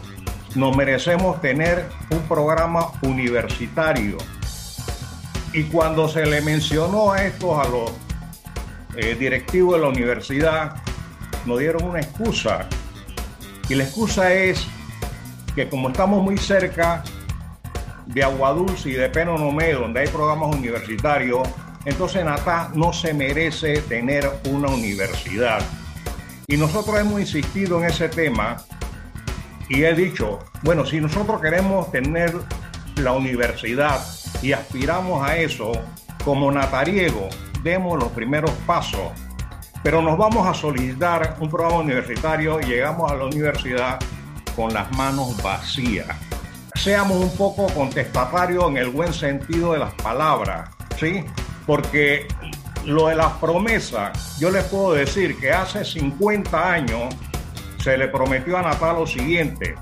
nos 0.55 0.77
merecemos 0.77 1.41
tener 1.41 1.89
un 2.11 2.21
programa 2.23 2.93
universitario. 3.03 4.17
Y 5.53 5.65
cuando 5.65 6.09
se 6.09 6.25
le 6.25 6.41
mencionó 6.41 7.13
a 7.13 7.19
a 7.19 7.69
los 7.69 7.93
eh, 8.97 9.15
directivos 9.19 9.75
de 9.75 9.81
la 9.83 9.89
universidad, 9.89 10.77
nos 11.45 11.59
dieron 11.59 11.85
una 11.85 12.01
excusa. 12.01 12.67
Y 13.69 13.75
la 13.75 13.85
excusa 13.85 14.33
es 14.33 14.67
que 15.55 15.69
como 15.69 15.89
estamos 15.89 16.23
muy 16.23 16.37
cerca 16.37 17.03
de 18.07 18.23
Aguadulce 18.23 18.91
y 18.91 18.93
de 18.93 19.09
Penonomé, 19.09 19.73
donde 19.73 20.01
hay 20.01 20.09
programas 20.09 20.55
universitarios, 20.55 21.49
entonces 21.85 22.25
Natá 22.25 22.71
no 22.75 22.93
se 22.93 23.15
merece 23.15 23.81
tener 23.83 24.31
una 24.51 24.69
universidad. 24.69 25.61
Y 26.47 26.57
nosotros 26.57 26.99
hemos 26.99 27.21
insistido 27.21 27.79
en 27.79 27.87
ese 27.87 28.09
tema 28.09 28.57
y 29.69 29.85
he 29.85 29.95
dicho, 29.95 30.41
bueno, 30.63 30.85
si 30.85 31.01
nosotros 31.01 31.41
queremos 31.41 31.91
tener 31.91 32.35
la 32.97 33.13
universidad 33.13 34.05
y 34.43 34.53
aspiramos 34.53 35.27
a 35.27 35.37
eso, 35.37 35.73
como 36.25 36.51
Natariego, 36.51 37.29
demos 37.63 37.99
los 37.99 38.13
primeros 38.13 38.51
pasos. 38.67 39.11
Pero 39.83 40.01
nos 40.01 40.17
vamos 40.17 40.47
a 40.47 40.55
solicitar 40.55 41.37
un 41.41 41.51
programa 41.51 41.79
universitario 41.79 42.61
y 42.61 42.65
llegamos 42.65 43.11
a 43.11 43.15
la 43.15 43.25
universidad 43.25 43.99
con 44.55 44.73
las 44.73 44.91
manos 44.93 45.41
vacías. 45.43 46.09
Seamos 46.75 47.19
un 47.19 47.37
poco 47.37 47.67
contestatarios 47.69 48.65
en 48.69 48.77
el 48.77 48.89
buen 48.89 49.13
sentido 49.13 49.73
de 49.73 49.79
las 49.79 49.95
palabras, 49.95 50.71
¿sí? 50.99 51.25
Porque 51.67 52.27
lo 52.85 53.09
de 53.09 53.17
las 53.17 53.33
promesas, 53.35 54.39
yo 54.39 54.51
les 54.51 54.65
puedo 54.65 54.93
decir 54.93 55.39
que 55.39 55.53
hace 55.53 55.85
50 55.85 56.73
años 56.73 57.15
se 57.83 57.97
le 57.97 58.09
prometió 58.09 58.59
a 58.59 58.63
Natal 58.63 58.97
lo 58.97 59.07
siguiente, 59.07 59.75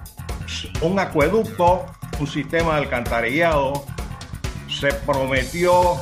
un 0.81 0.99
acueducto, 0.99 1.87
un 2.19 2.27
sistema 2.27 2.73
de 2.75 2.83
alcantarillado, 2.83 3.85
se 4.69 4.93
prometió 4.93 5.97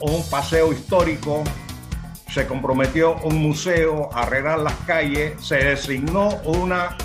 un 0.00 0.28
paseo 0.30 0.72
histórico, 0.72 1.42
se 2.28 2.46
comprometió 2.46 3.16
un 3.24 3.36
museo, 3.36 4.08
arreglar 4.14 4.60
las 4.60 4.74
calles, 4.86 5.34
se 5.44 5.56
designó 5.56 6.28
una 6.44 6.96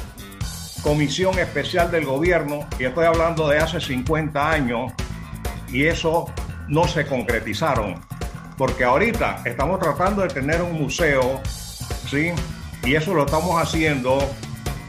comisión 0.86 1.39
especial 1.39 1.89
del 1.89 2.06
gobierno, 2.06 2.60
y 2.77 2.84
estoy 2.84 3.06
hablando 3.06 3.50
de 3.50 3.58
hace 3.58 3.82
50 3.82 4.51
años, 4.51 4.94
y 5.70 5.86
eso 5.86 6.32
no 6.68 6.88
se 6.88 7.08
concretizaron. 7.08 8.00
Porque 8.56 8.84
ahorita 8.84 9.42
estamos 9.46 9.80
tratando 9.80 10.22
de 10.22 10.27
tener 10.27 10.62
un 10.62 10.74
museo, 10.74 11.42
¿sí? 12.08 12.34
Y 12.84 12.94
eso 12.94 13.15
lo 13.15 13.25
estamos 13.25 13.60
haciendo 13.60 14.20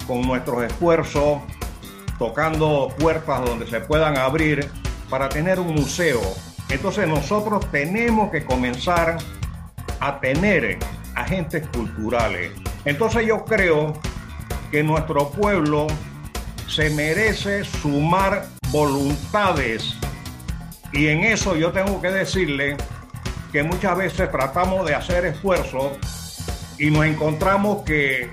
con 0.07 0.21
nuestros 0.21 0.65
esfuerzos, 0.65 1.41
tocando 2.19 2.95
puertas 2.99 3.43
donde 3.47 3.67
se 3.67 3.81
puedan 3.81 4.19
abrir 4.19 4.71
para 5.09 5.31
tener 5.31 5.59
un 5.59 5.75
museo. 5.75 6.21
Entonces 6.69 7.09
nosotros 7.09 7.71
tenemos 7.71 8.31
que 8.31 8.45
comenzar 8.45 9.17
a 10.01 10.21
tener 10.21 10.79
agentes 11.15 11.67
culturales. 11.69 12.53
Entonces 12.85 13.27
yo 13.27 13.47
creo 13.47 13.95
que 14.71 14.83
nuestro 14.83 15.31
pueblo 15.31 15.87
se 16.69 16.91
merece 16.91 17.65
sumar 17.65 18.47
voluntades. 18.71 19.97
Y 20.93 21.09
en 21.09 21.25
eso 21.25 21.57
yo 21.57 21.73
tengo 21.73 22.01
que 22.01 22.11
decirle 22.11 22.77
que 23.53 23.63
muchas 23.63 23.97
veces 23.97 24.31
tratamos 24.31 24.87
de 24.87 24.95
hacer 24.95 25.25
esfuerzos 25.27 25.93
y 26.79 26.91
nos 26.91 27.07
encontramos 27.07 27.83
que, 27.85 28.31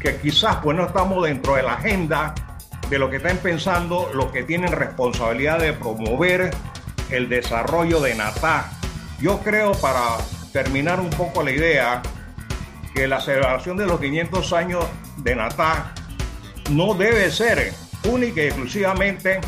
que, 0.00 0.16
quizás 0.16 0.56
pues 0.62 0.76
no 0.76 0.86
estamos 0.86 1.24
dentro 1.24 1.56
de 1.56 1.62
la 1.62 1.74
agenda 1.74 2.34
de 2.88 2.98
lo 2.98 3.10
que 3.10 3.16
están 3.16 3.36
pensando 3.38 4.10
los 4.14 4.32
que 4.32 4.42
tienen 4.42 4.72
responsabilidad 4.72 5.58
de 5.58 5.72
promover 5.72 6.50
el 7.10 7.28
desarrollo 7.28 8.00
de 8.00 8.14
Natá. 8.14 8.72
Yo 9.20 9.40
creo, 9.40 9.72
para 9.72 10.16
terminar 10.52 11.00
un 11.00 11.10
poco 11.10 11.42
la 11.42 11.50
idea, 11.50 12.02
que 12.94 13.06
la 13.06 13.20
celebración 13.20 13.76
de 13.76 13.86
los 13.86 14.00
500 14.00 14.52
años 14.52 14.84
de 15.22 15.36
Natá 15.36 15.94
no 16.70 16.94
debe 16.94 17.30
ser 17.30 17.72
única 18.04 18.42
y 18.42 18.46
exclusivamente 18.46 19.40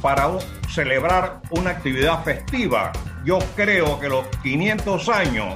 para 0.00 0.30
celebrar 0.72 1.40
una 1.50 1.70
actividad 1.70 2.22
festiva. 2.24 2.92
Yo 3.24 3.38
creo 3.54 3.98
que 4.00 4.08
los 4.08 4.26
500 4.42 5.08
años 5.08 5.54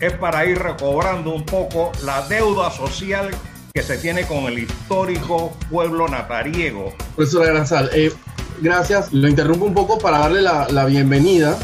es 0.00 0.12
para 0.14 0.46
ir 0.46 0.58
recobrando 0.58 1.34
un 1.34 1.44
poco 1.44 1.92
la 2.04 2.26
deuda 2.28 2.70
social 2.70 3.30
que 3.74 3.82
se 3.82 3.98
tiene 3.98 4.22
con 4.22 4.44
el 4.44 4.60
histórico 4.60 5.52
pueblo 5.70 6.08
natariego. 6.08 6.94
Profesor 7.16 7.46
Granzal, 7.46 7.90
eh, 7.92 8.12
gracias. 8.60 9.12
Lo 9.12 9.28
interrumpo 9.28 9.66
un 9.66 9.74
poco 9.74 9.98
para 9.98 10.18
darle 10.20 10.42
la, 10.42 10.84
bienvenida 10.86 11.58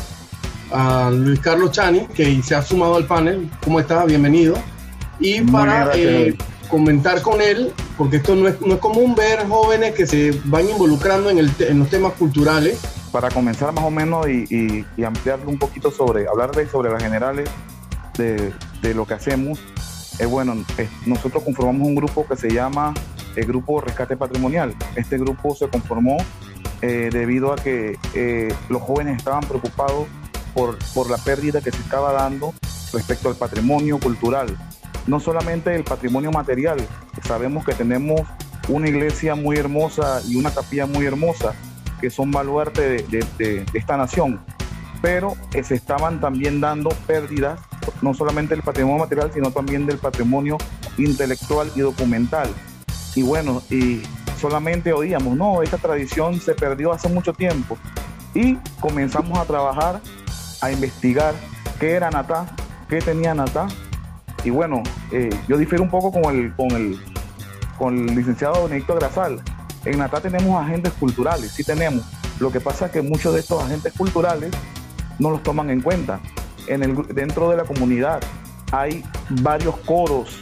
a 0.72 1.10
Luis 1.10 1.40
Carlos 1.40 1.70
Chani, 1.72 2.06
que 2.08 2.42
se 2.42 2.54
ha 2.54 2.62
sumado 2.62 2.96
al 2.96 3.06
panel. 3.06 3.48
¿Cómo 3.62 3.80
estás? 3.80 4.06
Bienvenido. 4.06 4.56
Y 5.20 5.40
para 5.42 5.92
eh, 5.94 6.36
comentar 6.74 7.22
con 7.22 7.40
él, 7.40 7.72
porque 7.96 8.16
esto 8.16 8.34
no 8.34 8.48
es, 8.48 8.60
no 8.60 8.74
es 8.74 8.80
común 8.80 9.14
ver 9.14 9.46
jóvenes 9.46 9.94
que 9.94 10.08
se 10.08 10.36
van 10.46 10.68
involucrando 10.68 11.30
en, 11.30 11.38
el, 11.38 11.52
los 11.78 11.88
temas 11.88 12.14
culturales. 12.14 12.80
Para 13.12 13.30
comenzar 13.30 13.72
más 13.72 13.84
o 13.84 13.92
menos 13.92 14.26
y, 14.28 14.84
y, 14.96 15.04
ampliarlo 15.04 15.48
un 15.48 15.56
poquito 15.56 15.92
sobre, 15.92 16.26
hablar 16.26 16.50
de 16.50 16.66
sobre 16.68 16.90
las 16.90 17.00
generales, 17.00 17.48
de, 18.18 18.52
de 18.82 18.92
lo 18.92 19.06
que 19.06 19.14
hacemos, 19.14 19.60
es 20.18 20.26
bueno, 20.26 20.56
nosotros 21.06 21.44
conformamos 21.44 21.86
un 21.86 21.94
grupo 21.94 22.26
que 22.26 22.34
se 22.34 22.50
llama 22.50 22.92
el 23.36 23.46
Grupo 23.46 23.80
Rescate 23.80 24.16
Patrimonial. 24.16 24.74
Este 24.96 25.16
grupo 25.16 25.54
se 25.54 25.68
conformó 25.68 26.16
eh, 26.82 27.08
debido 27.12 27.52
a 27.52 27.56
que 27.56 27.96
eh, 28.14 28.52
los 28.68 28.82
jóvenes 28.82 29.18
estaban 29.18 29.44
preocupados 29.44 30.08
por, 30.52 30.76
por 30.92 31.08
la 31.08 31.18
pérdida 31.18 31.60
que 31.60 31.70
se 31.70 31.78
estaba 31.78 32.12
dando 32.12 32.52
respecto 32.92 33.28
al 33.28 33.36
patrimonio 33.36 34.00
cultural. 34.00 34.56
No 35.06 35.20
solamente 35.20 35.74
el 35.74 35.84
patrimonio 35.84 36.30
material, 36.30 36.78
sabemos 37.26 37.64
que 37.64 37.74
tenemos 37.74 38.22
una 38.68 38.88
iglesia 38.88 39.34
muy 39.34 39.56
hermosa 39.56 40.22
y 40.26 40.36
una 40.36 40.50
capilla 40.50 40.86
muy 40.86 41.06
hermosa, 41.06 41.54
que 42.00 42.10
son 42.10 42.30
baluarte 42.30 43.02
de, 43.02 43.66
esta 43.74 43.96
nación, 43.96 44.40
pero 45.02 45.36
se 45.62 45.74
estaban 45.74 46.20
también 46.20 46.60
dando 46.60 46.90
pérdidas 47.06 47.60
no 48.00 48.14
solamente 48.14 48.54
del 48.54 48.62
patrimonio 48.62 49.00
material, 49.00 49.30
sino 49.32 49.50
también 49.50 49.86
del 49.86 49.98
patrimonio 49.98 50.56
intelectual 50.96 51.70
y 51.74 51.80
documental. 51.80 52.48
Y 53.14 53.22
bueno, 53.22 53.62
y 53.70 54.02
solamente 54.40 54.92
oíamos, 54.92 55.36
no, 55.36 55.62
esta 55.62 55.78
tradición 55.78 56.40
se 56.40 56.54
perdió 56.54 56.92
hace 56.92 57.08
mucho 57.08 57.32
tiempo. 57.32 57.78
Y 58.34 58.56
comenzamos 58.80 59.38
a 59.38 59.44
trabajar, 59.44 60.00
a 60.60 60.72
investigar 60.72 61.34
qué 61.78 61.92
era 61.92 62.10
Natá, 62.10 62.46
qué 62.88 62.98
tenía 62.98 63.34
Natá. 63.34 63.68
Y 64.44 64.50
bueno, 64.50 64.82
eh, 65.10 65.30
yo 65.48 65.56
difiero 65.56 65.82
un 65.82 65.90
poco 65.90 66.12
con 66.12 66.34
el, 66.34 66.54
con 66.54 66.70
el, 66.72 67.00
con 67.78 68.08
el 68.08 68.14
licenciado 68.14 68.64
Benedicto 68.64 68.94
Grasal. 68.94 69.40
En 69.84 69.98
Natá 69.98 70.20
tenemos 70.20 70.62
agentes 70.62 70.92
culturales, 70.94 71.52
sí 71.52 71.64
tenemos. 71.64 72.04
Lo 72.40 72.50
que 72.50 72.60
pasa 72.60 72.86
es 72.86 72.92
que 72.92 73.02
muchos 73.02 73.34
de 73.34 73.40
estos 73.40 73.62
agentes 73.62 73.92
culturales 73.92 74.52
no 75.18 75.30
los 75.30 75.42
toman 75.42 75.70
en 75.70 75.80
cuenta 75.80 76.20
en 76.66 76.82
el, 76.82 76.94
dentro 77.08 77.50
de 77.50 77.56
la 77.56 77.64
comunidad 77.64 78.20
hay 78.72 79.04
varios 79.28 79.76
coros, 79.78 80.38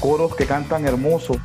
coros 0.00 0.34
que 0.34 0.46
cantan 0.46 0.86
hermoso. 0.86 1.36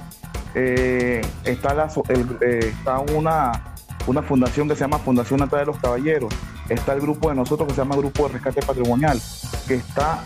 Eh, 0.53 1.21
está 1.43 1.73
la, 1.73 1.91
eh, 2.09 2.73
está 2.73 2.99
una, 2.99 3.75
una 4.07 4.21
fundación 4.23 4.67
que 4.67 4.75
se 4.75 4.81
llama 4.81 4.99
Fundación 4.99 5.39
Natal 5.39 5.59
de 5.59 5.65
los 5.67 5.77
Caballeros. 5.77 6.33
Está 6.69 6.93
el 6.93 7.01
grupo 7.01 7.29
de 7.29 7.35
nosotros 7.35 7.67
que 7.67 7.75
se 7.75 7.81
llama 7.81 7.95
Grupo 7.95 8.27
de 8.27 8.33
Rescate 8.33 8.61
Patrimonial, 8.61 9.21
que 9.67 9.75
está 9.75 10.23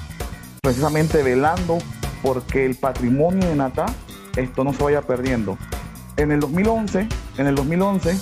precisamente 0.70 1.24
velando 1.24 1.80
porque 2.22 2.64
el 2.64 2.76
patrimonio 2.76 3.50
de 3.50 3.56
Natá 3.56 3.88
esto 4.36 4.64
no 4.64 4.72
se 4.72 4.84
vaya 4.84 5.02
perdiendo. 5.02 5.58
En 6.16 6.32
el 6.32 6.40
2011, 6.42 7.08
en 7.40 7.48
el 7.48 7.56
2011 7.56 8.16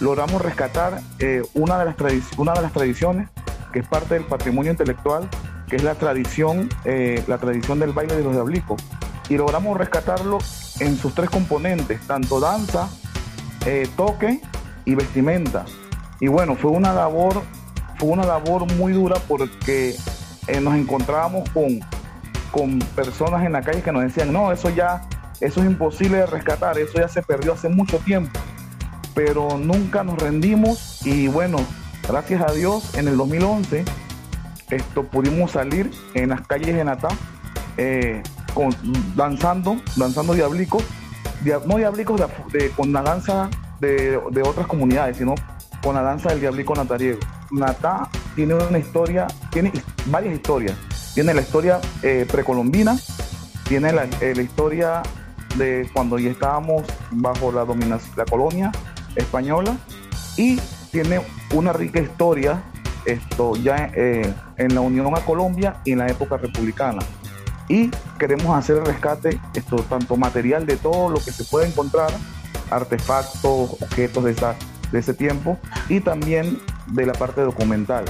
logramos 0.00 0.42
rescatar 0.42 1.00
eh, 1.20 1.42
una, 1.54 1.78
de 1.78 1.84
las 1.84 1.94
una 2.38 2.54
de 2.54 2.62
las 2.62 2.72
tradiciones 2.72 3.28
que 3.72 3.78
es 3.78 3.86
parte 3.86 4.14
del 4.14 4.24
patrimonio 4.24 4.72
intelectual, 4.72 5.28
que 5.68 5.76
es 5.76 5.84
la 5.84 5.94
tradición, 5.94 6.68
eh, 6.84 7.22
la 7.28 7.38
tradición 7.38 7.78
del 7.78 7.92
baile 7.92 8.16
de 8.16 8.24
los 8.24 8.32
diablicos. 8.32 8.82
Y 9.28 9.36
logramos 9.36 9.78
rescatarlo 9.78 10.38
en 10.80 10.98
sus 10.98 11.14
tres 11.14 11.30
componentes, 11.30 12.00
tanto 12.08 12.40
danza, 12.40 12.88
eh, 13.64 13.88
toque 13.96 14.40
y 14.84 14.96
vestimenta. 14.96 15.66
Y 16.18 16.26
bueno, 16.26 16.56
fue 16.56 16.72
una 16.72 16.92
labor, 16.92 17.42
fue 17.96 18.08
una 18.08 18.26
labor 18.26 18.66
muy 18.72 18.92
dura 18.92 19.20
porque 19.28 19.94
eh, 20.46 20.60
nos 20.60 20.74
encontrábamos 20.74 21.48
con, 21.50 21.80
con 22.50 22.78
personas 22.94 23.44
en 23.44 23.52
la 23.52 23.62
calle 23.62 23.82
que 23.82 23.92
nos 23.92 24.02
decían, 24.02 24.32
no, 24.32 24.52
eso 24.52 24.70
ya, 24.70 25.02
eso 25.40 25.60
es 25.60 25.66
imposible 25.66 26.18
de 26.18 26.26
rescatar, 26.26 26.78
eso 26.78 26.98
ya 26.98 27.08
se 27.08 27.22
perdió 27.22 27.52
hace 27.52 27.68
mucho 27.68 27.98
tiempo. 27.98 28.38
Pero 29.14 29.58
nunca 29.58 30.02
nos 30.02 30.18
rendimos 30.18 31.04
y 31.04 31.28
bueno, 31.28 31.58
Gracias 32.08 32.42
a 32.42 32.52
Dios, 32.52 32.94
en 32.96 33.08
el 33.08 33.16
2011 33.16 33.84
esto, 34.70 35.04
pudimos 35.04 35.52
salir 35.52 35.90
en 36.14 36.30
las 36.30 36.46
calles 36.46 36.74
de 36.74 36.84
Natá 36.84 37.08
eh, 37.76 38.22
con, 38.54 38.74
danzando, 39.14 39.76
danzando 39.96 40.34
diablicos, 40.34 40.82
no 41.66 41.76
diablicos 41.76 42.20
con 42.76 42.92
la 42.92 43.02
danza 43.02 43.50
de, 43.80 44.16
otras 44.16 44.66
comunidades, 44.66 45.18
sino 45.18 45.34
con 45.82 45.94
la 45.94 46.02
danza 46.02 46.30
del 46.30 46.40
diablico 46.40 46.74
natariego. 46.74 47.20
Natá 47.50 48.08
tiene 48.34 48.54
una 48.54 48.78
historia, 48.78 49.26
tiene 49.50 49.72
varias 50.06 50.34
historias. 50.34 50.76
Tiene 51.14 51.34
la 51.34 51.42
historia 51.42 51.80
eh, 52.02 52.26
precolombina, 52.30 52.96
tiene 53.68 53.92
la, 53.92 54.04
eh, 54.20 54.34
la, 54.34 54.42
historia 54.42 55.02
de 55.56 55.88
cuando 55.92 56.18
ya 56.18 56.30
estábamos 56.30 56.84
bajo 57.10 57.52
la 57.52 57.64
dominación, 57.64 58.12
la 58.16 58.24
colonia 58.24 58.72
española 59.14 59.76
y 60.38 60.58
tiene 60.90 61.20
una 61.52 61.74
rica 61.74 62.00
historia 62.00 62.62
esto 63.04 63.56
ya 63.56 63.90
eh, 63.94 64.32
en 64.56 64.74
la 64.74 64.80
unión 64.80 65.14
a 65.16 65.20
Colombia 65.20 65.76
y 65.84 65.92
en 65.92 65.98
la 65.98 66.08
época 66.08 66.36
republicana. 66.36 67.02
Y 67.68 67.90
queremos 68.18 68.56
hacer 68.56 68.78
el 68.78 68.86
rescate, 68.86 69.40
esto 69.54 69.76
tanto 69.76 70.16
material 70.16 70.66
de 70.66 70.76
todo 70.76 71.08
lo 71.08 71.18
que 71.18 71.32
se 71.32 71.44
puede 71.44 71.68
encontrar, 71.68 72.10
artefactos, 72.70 73.76
objetos 73.80 74.24
de, 74.24 74.32
esa, 74.32 74.56
de 74.90 74.98
ese 74.98 75.14
tiempo, 75.14 75.58
y 75.88 76.00
también 76.00 76.58
de 76.92 77.06
la 77.06 77.12
parte 77.12 77.40
documental. 77.40 78.04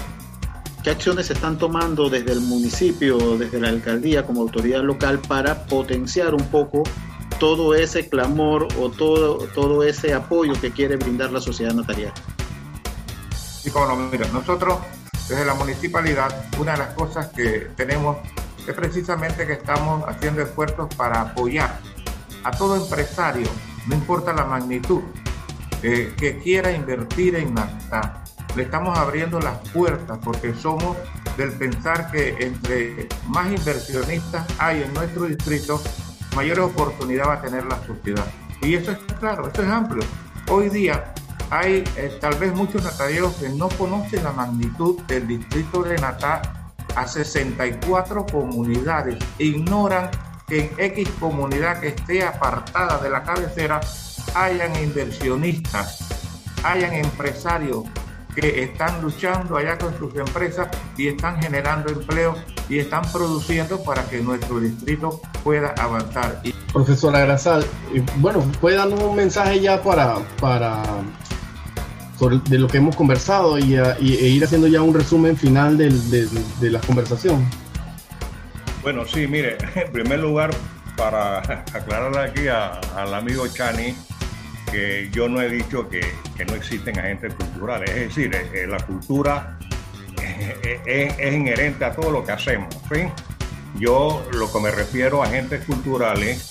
¿Qué 0.82 0.90
acciones 0.90 1.26
se 1.26 1.34
están 1.34 1.58
tomando 1.58 2.10
desde 2.10 2.32
el 2.32 2.40
municipio, 2.40 3.38
desde 3.38 3.60
la 3.60 3.68
alcaldía 3.68 4.26
como 4.26 4.42
autoridad 4.42 4.82
local 4.82 5.20
para 5.20 5.66
potenciar 5.66 6.34
un 6.34 6.44
poco 6.46 6.82
todo 7.38 7.74
ese 7.74 8.08
clamor 8.08 8.66
o 8.80 8.90
todo, 8.90 9.38
todo 9.54 9.84
ese 9.84 10.12
apoyo 10.12 10.54
que 10.60 10.72
quiere 10.72 10.96
brindar 10.96 11.30
la 11.30 11.40
sociedad 11.40 11.72
notarial? 11.72 12.12
Y 13.64 13.70
como 13.70 13.86
lo 13.86 13.96
mira, 13.96 14.26
nosotros 14.32 14.78
desde 15.28 15.44
la 15.44 15.54
municipalidad, 15.54 16.34
una 16.58 16.72
de 16.72 16.78
las 16.78 16.94
cosas 16.94 17.28
que 17.28 17.68
tenemos 17.76 18.16
es 18.66 18.74
precisamente 18.74 19.46
que 19.46 19.54
estamos 19.54 20.04
haciendo 20.08 20.42
esfuerzos 20.42 20.92
para 20.96 21.20
apoyar 21.20 21.78
a 22.44 22.50
todo 22.50 22.76
empresario, 22.76 23.48
no 23.86 23.94
importa 23.94 24.32
la 24.32 24.44
magnitud, 24.44 25.00
eh, 25.82 26.14
que 26.16 26.38
quiera 26.38 26.72
invertir 26.72 27.36
en 27.36 27.54
NATA. 27.54 28.24
Le 28.54 28.64
estamos 28.64 28.98
abriendo 28.98 29.40
las 29.40 29.56
puertas 29.70 30.18
porque 30.22 30.54
somos 30.54 30.96
del 31.36 31.52
pensar 31.52 32.10
que 32.10 32.36
entre 32.40 33.08
más 33.28 33.46
inversionistas 33.50 34.46
hay 34.58 34.82
en 34.82 34.92
nuestro 34.92 35.24
distrito, 35.24 35.80
mayor 36.36 36.60
oportunidad 36.60 37.28
va 37.28 37.34
a 37.34 37.40
tener 37.40 37.64
la 37.64 37.82
sociedad. 37.86 38.26
Y 38.60 38.74
eso 38.74 38.92
es 38.92 38.98
claro, 39.18 39.48
eso 39.48 39.62
es 39.62 39.68
amplio. 39.68 40.04
Hoy 40.50 40.68
día 40.68 41.14
hay 41.50 41.84
eh, 41.96 42.16
tal 42.20 42.34
vez 42.34 42.54
muchos 42.54 42.82
natariegos 42.82 43.36
que 43.36 43.48
no 43.48 43.68
conocen 43.70 44.24
la 44.24 44.32
magnitud 44.32 45.00
del 45.02 45.26
distrito 45.26 45.82
de 45.82 45.96
Natá 45.96 46.42
a 46.94 47.06
64 47.06 48.26
comunidades. 48.26 49.16
Ignoran 49.38 50.10
que 50.46 50.66
en 50.66 50.70
X 50.78 51.08
comunidad 51.18 51.80
que 51.80 51.88
esté 51.88 52.24
apartada 52.24 52.98
de 52.98 53.08
la 53.08 53.22
cabecera 53.22 53.80
hayan 54.34 54.76
inversionistas, 54.76 56.06
hayan 56.64 56.92
empresarios 56.94 57.84
que 58.34 58.62
están 58.62 59.02
luchando 59.02 59.56
allá 59.56 59.78
con 59.78 59.96
sus 59.98 60.14
empresas 60.14 60.68
y 60.96 61.08
están 61.08 61.40
generando 61.40 61.90
empleo 61.90 62.34
y 62.68 62.78
están 62.78 63.02
produciendo 63.12 63.82
para 63.82 64.04
que 64.08 64.20
nuestro 64.20 64.60
distrito 64.60 65.20
pueda 65.44 65.74
avanzar. 65.78 66.42
Profesora 66.72 67.20
Grasal, 67.20 67.64
eh, 67.94 68.02
bueno, 68.16 68.40
puede 68.60 68.76
darnos 68.76 69.02
un 69.02 69.16
mensaje 69.16 69.60
ya 69.60 69.82
para, 69.82 70.16
para 70.40 70.82
de 72.48 72.56
lo 72.56 72.68
que 72.68 72.78
hemos 72.78 72.94
conversado 72.94 73.58
y, 73.58 73.74
e 73.74 74.28
ir 74.28 74.44
haciendo 74.44 74.68
ya 74.68 74.80
un 74.80 74.94
resumen 74.94 75.36
final 75.36 75.76
de, 75.76 75.90
de 76.60 76.70
la 76.70 76.80
conversación. 76.80 77.44
Bueno, 78.82 79.04
sí, 79.06 79.26
mire, 79.26 79.58
en 79.74 79.92
primer 79.92 80.20
lugar, 80.20 80.50
para 80.96 81.38
aclararle 81.38 82.20
aquí 82.20 82.48
al 82.48 83.14
amigo 83.14 83.46
Chani, 83.48 83.94
que 84.72 85.10
yo 85.12 85.28
no 85.28 85.40
he 85.40 85.48
dicho 85.48 85.88
que, 85.88 86.00
que 86.36 86.44
no 86.44 86.54
existen 86.54 86.98
agentes 86.98 87.34
culturales, 87.34 87.90
es 87.90 88.08
decir, 88.08 88.34
eh, 88.34 88.50
eh, 88.54 88.66
la 88.66 88.78
cultura 88.78 89.58
es, 90.86 91.16
es, 91.18 91.34
inherente 91.34 91.84
a 91.84 91.92
todo 91.92 92.10
lo 92.10 92.24
que 92.24 92.32
hacemos. 92.32 92.74
¿sí? 92.90 93.02
Yo 93.78 94.26
lo 94.32 94.52
que 94.52 94.60
me 94.60 94.70
refiero 94.70 95.22
a 95.22 95.26
agentes 95.26 95.64
culturales 95.64 96.48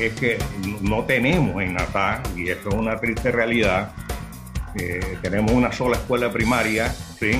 es 0.00 0.12
que 0.14 0.38
no 0.80 1.04
tenemos 1.04 1.60
en 1.62 1.74
Natal, 1.74 2.22
y 2.36 2.48
esto 2.48 2.68
es 2.68 2.74
una 2.76 2.96
triste 2.96 3.32
realidad, 3.32 3.92
eh, 4.74 5.18
tenemos 5.22 5.52
una 5.52 5.72
sola 5.72 5.96
escuela 5.96 6.30
primaria, 6.30 6.88
¿sí? 6.90 7.32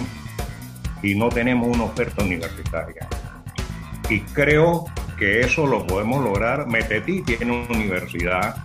Y 1.03 1.15
no 1.15 1.29
tenemos 1.29 1.69
una 1.69 1.85
oferta 1.85 2.25
universitaria. 2.25 3.07
Y 4.09 4.21
creo 4.21 4.87
que 5.19 5.41
eso 5.41 5.67
lo 5.67 5.87
podemos 5.87 6.25
lograr. 6.25 6.67
Metetí 6.67 7.23
tiene 7.23 7.53
una 7.53 7.77
universidad 7.77 8.57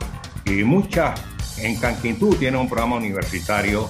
y 0.45 0.63
muchas, 0.63 1.21
en 1.63 1.75
Canquintú 1.77 2.35
tiene 2.35 2.57
un 2.57 2.67
programa 2.67 2.97
universitario 2.97 3.89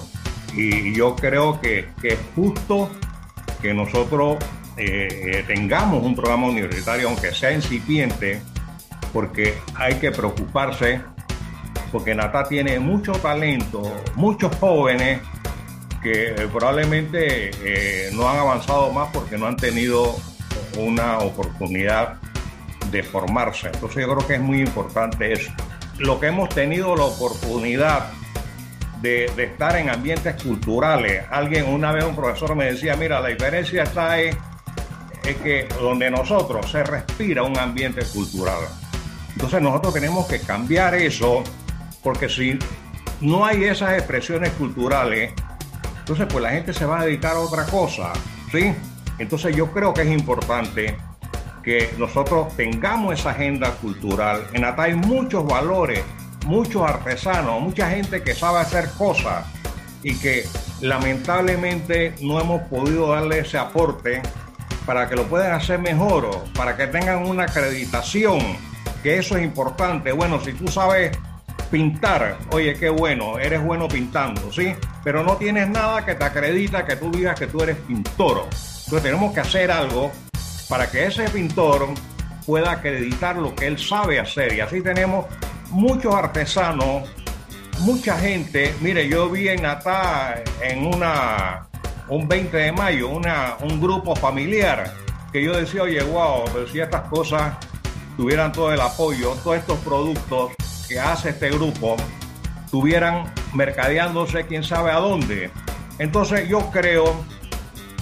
y 0.56 0.94
yo 0.94 1.16
creo 1.16 1.60
que, 1.60 1.88
es 2.02 2.18
justo 2.34 2.90
que 3.60 3.74
nosotros 3.74 4.38
eh, 4.76 5.44
tengamos 5.46 6.02
un 6.04 6.14
programa 6.14 6.46
universitario, 6.46 7.08
aunque 7.08 7.32
sea 7.32 7.52
incipiente, 7.52 8.40
porque 9.12 9.54
hay 9.74 9.94
que 9.94 10.10
preocuparse 10.10 11.00
porque 11.90 12.14
Nata 12.14 12.44
tiene 12.44 12.80
mucho 12.80 13.12
talento, 13.12 13.82
muchos 14.16 14.54
jóvenes 14.56 15.20
que 16.02 16.34
probablemente 16.52 17.50
eh, 17.62 18.10
no 18.12 18.28
han 18.28 18.36
avanzado 18.36 18.92
más 18.92 19.10
porque 19.12 19.38
no 19.38 19.46
han 19.46 19.56
tenido 19.56 20.16
una 20.76 21.18
oportunidad 21.18 22.16
de 22.90 23.02
formarse. 23.02 23.68
Entonces 23.68 24.04
yo 24.06 24.14
creo 24.14 24.26
que 24.26 24.34
es 24.34 24.40
muy 24.40 24.60
importante 24.60 25.32
eso. 25.32 25.52
Lo 25.98 26.18
que 26.18 26.26
hemos 26.26 26.48
tenido 26.48 26.96
la 26.96 27.04
oportunidad 27.04 28.10
de, 29.04 29.26
estar 29.36 29.76
en 29.76 29.90
ambientes 29.90 30.42
culturales. 30.42 31.24
Alguien, 31.30 31.66
una 31.68 31.92
vez 31.92 32.04
un 32.04 32.16
profesor 32.16 32.56
me 32.56 32.66
decía, 32.66 32.96
mira, 32.96 33.20
la 33.20 33.28
diferencia 33.28 33.82
está 33.82 34.18
es, 34.18 34.34
es 35.24 35.36
que 35.36 35.68
donde 35.78 36.10
nosotros 36.10 36.70
se 36.70 36.82
respira 36.82 37.42
un 37.42 37.58
ambiente 37.58 38.02
cultural. 38.06 38.60
Entonces 39.32 39.60
nosotros 39.60 39.92
tenemos 39.92 40.26
que 40.26 40.40
cambiar 40.40 40.94
eso 40.94 41.44
porque 42.02 42.28
si 42.28 42.58
no 43.20 43.44
hay 43.44 43.64
esas 43.64 43.92
expresiones 43.92 44.50
culturales, 44.52 45.32
entonces 45.98 46.26
pues 46.30 46.42
la 46.42 46.50
gente 46.50 46.72
se 46.72 46.86
va 46.86 47.00
a 47.00 47.04
dedicar 47.04 47.36
a 47.36 47.40
otra 47.40 47.66
cosa, 47.66 48.12
¿sí? 48.50 48.74
Entonces 49.18 49.54
yo 49.54 49.70
creo 49.70 49.92
que 49.92 50.02
es 50.02 50.08
importante 50.08 50.96
que 51.64 51.94
nosotros 51.98 52.54
tengamos 52.56 53.18
esa 53.18 53.30
agenda 53.30 53.70
cultural. 53.72 54.46
En 54.52 54.64
Ata 54.64 54.84
hay 54.84 54.94
muchos 54.94 55.46
valores, 55.46 56.02
muchos 56.46 56.82
artesanos, 56.82 57.60
mucha 57.60 57.90
gente 57.90 58.22
que 58.22 58.34
sabe 58.34 58.60
hacer 58.60 58.90
cosas 58.98 59.46
y 60.02 60.14
que 60.16 60.44
lamentablemente 60.80 62.14
no 62.20 62.40
hemos 62.40 62.62
podido 62.62 63.08
darle 63.08 63.40
ese 63.40 63.56
aporte 63.56 64.20
para 64.84 65.08
que 65.08 65.16
lo 65.16 65.24
puedan 65.24 65.52
hacer 65.52 65.78
mejor 65.78 66.44
para 66.54 66.76
que 66.76 66.86
tengan 66.86 67.26
una 67.26 67.44
acreditación, 67.44 68.38
que 69.02 69.18
eso 69.18 69.36
es 69.36 69.44
importante. 69.44 70.12
Bueno, 70.12 70.40
si 70.40 70.52
tú 70.52 70.68
sabes 70.68 71.16
pintar, 71.70 72.36
oye, 72.52 72.74
qué 72.74 72.90
bueno, 72.90 73.38
eres 73.38 73.62
bueno 73.64 73.88
pintando, 73.88 74.52
¿sí? 74.52 74.74
Pero 75.02 75.24
no 75.24 75.36
tienes 75.36 75.68
nada 75.68 76.04
que 76.04 76.14
te 76.14 76.24
acredita 76.24 76.84
que 76.84 76.96
tú 76.96 77.10
digas 77.10 77.38
que 77.38 77.46
tú 77.46 77.62
eres 77.62 77.76
pintor. 77.78 78.46
Entonces 78.84 79.02
tenemos 79.02 79.32
que 79.32 79.40
hacer 79.40 79.70
algo 79.70 80.12
para 80.68 80.90
que 80.90 81.06
ese 81.06 81.28
pintor 81.30 81.88
pueda 82.46 82.72
acreditar 82.72 83.36
lo 83.36 83.54
que 83.54 83.66
él 83.66 83.78
sabe 83.78 84.18
hacer. 84.20 84.54
Y 84.54 84.60
así 84.60 84.82
tenemos 84.82 85.26
muchos 85.70 86.14
artesanos, 86.14 87.08
mucha 87.80 88.18
gente. 88.18 88.74
Mire, 88.80 89.08
yo 89.08 89.28
vi 89.30 89.48
en 89.48 89.62
Natá 89.62 90.42
en 90.62 90.86
una, 90.86 91.66
un 92.08 92.28
20 92.28 92.56
de 92.56 92.72
mayo, 92.72 93.08
una, 93.08 93.56
un 93.60 93.80
grupo 93.80 94.14
familiar 94.14 94.92
que 95.32 95.42
yo 95.42 95.56
decía, 95.56 95.82
oye, 95.82 96.02
wow, 96.02 96.44
pero 96.52 96.68
si 96.68 96.80
estas 96.80 97.02
cosas 97.08 97.56
tuvieran 98.16 98.52
todo 98.52 98.72
el 98.72 98.80
apoyo, 98.80 99.30
todos 99.42 99.56
estos 99.56 99.78
productos 99.80 100.52
que 100.88 101.00
hace 101.00 101.30
este 101.30 101.50
grupo 101.50 101.96
estuvieran 102.64 103.32
mercadeándose 103.52 104.46
quién 104.46 104.62
sabe 104.62 104.92
a 104.92 104.96
dónde. 104.96 105.50
Entonces 105.98 106.48
yo 106.48 106.70
creo 106.70 107.24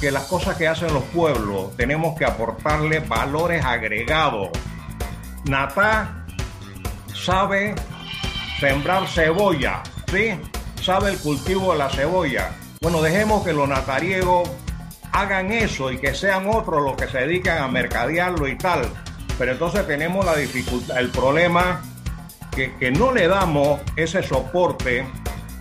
que 0.02 0.10
las 0.10 0.24
cosas 0.24 0.56
que 0.56 0.66
hacen 0.66 0.92
los 0.92 1.04
pueblos 1.04 1.76
tenemos 1.76 2.18
que 2.18 2.24
aportarle 2.24 2.98
valores 2.98 3.64
agregados. 3.64 4.48
Natá 5.44 6.26
sabe 7.14 7.76
sembrar 8.58 9.06
cebolla, 9.06 9.80
¿sí? 10.10 10.32
Sabe 10.82 11.12
el 11.12 11.18
cultivo 11.18 11.70
de 11.70 11.78
la 11.78 11.88
cebolla. 11.88 12.50
Bueno, 12.80 13.00
dejemos 13.00 13.44
que 13.44 13.52
los 13.52 13.68
natariegos 13.68 14.50
hagan 15.12 15.52
eso 15.52 15.92
y 15.92 15.98
que 15.98 16.16
sean 16.16 16.48
otros 16.48 16.82
los 16.82 16.96
que 16.96 17.06
se 17.06 17.18
dedican 17.18 17.58
a 17.58 17.68
mercadearlo 17.68 18.48
y 18.48 18.58
tal. 18.58 18.82
Pero 19.38 19.52
entonces 19.52 19.86
tenemos 19.86 20.26
la 20.26 20.34
dificultad, 20.34 20.98
el 20.98 21.10
problema 21.10 21.80
que, 22.50 22.90
no 22.90 23.12
le 23.12 23.28
damos 23.28 23.80
ese 23.94 24.24
soporte 24.24 25.06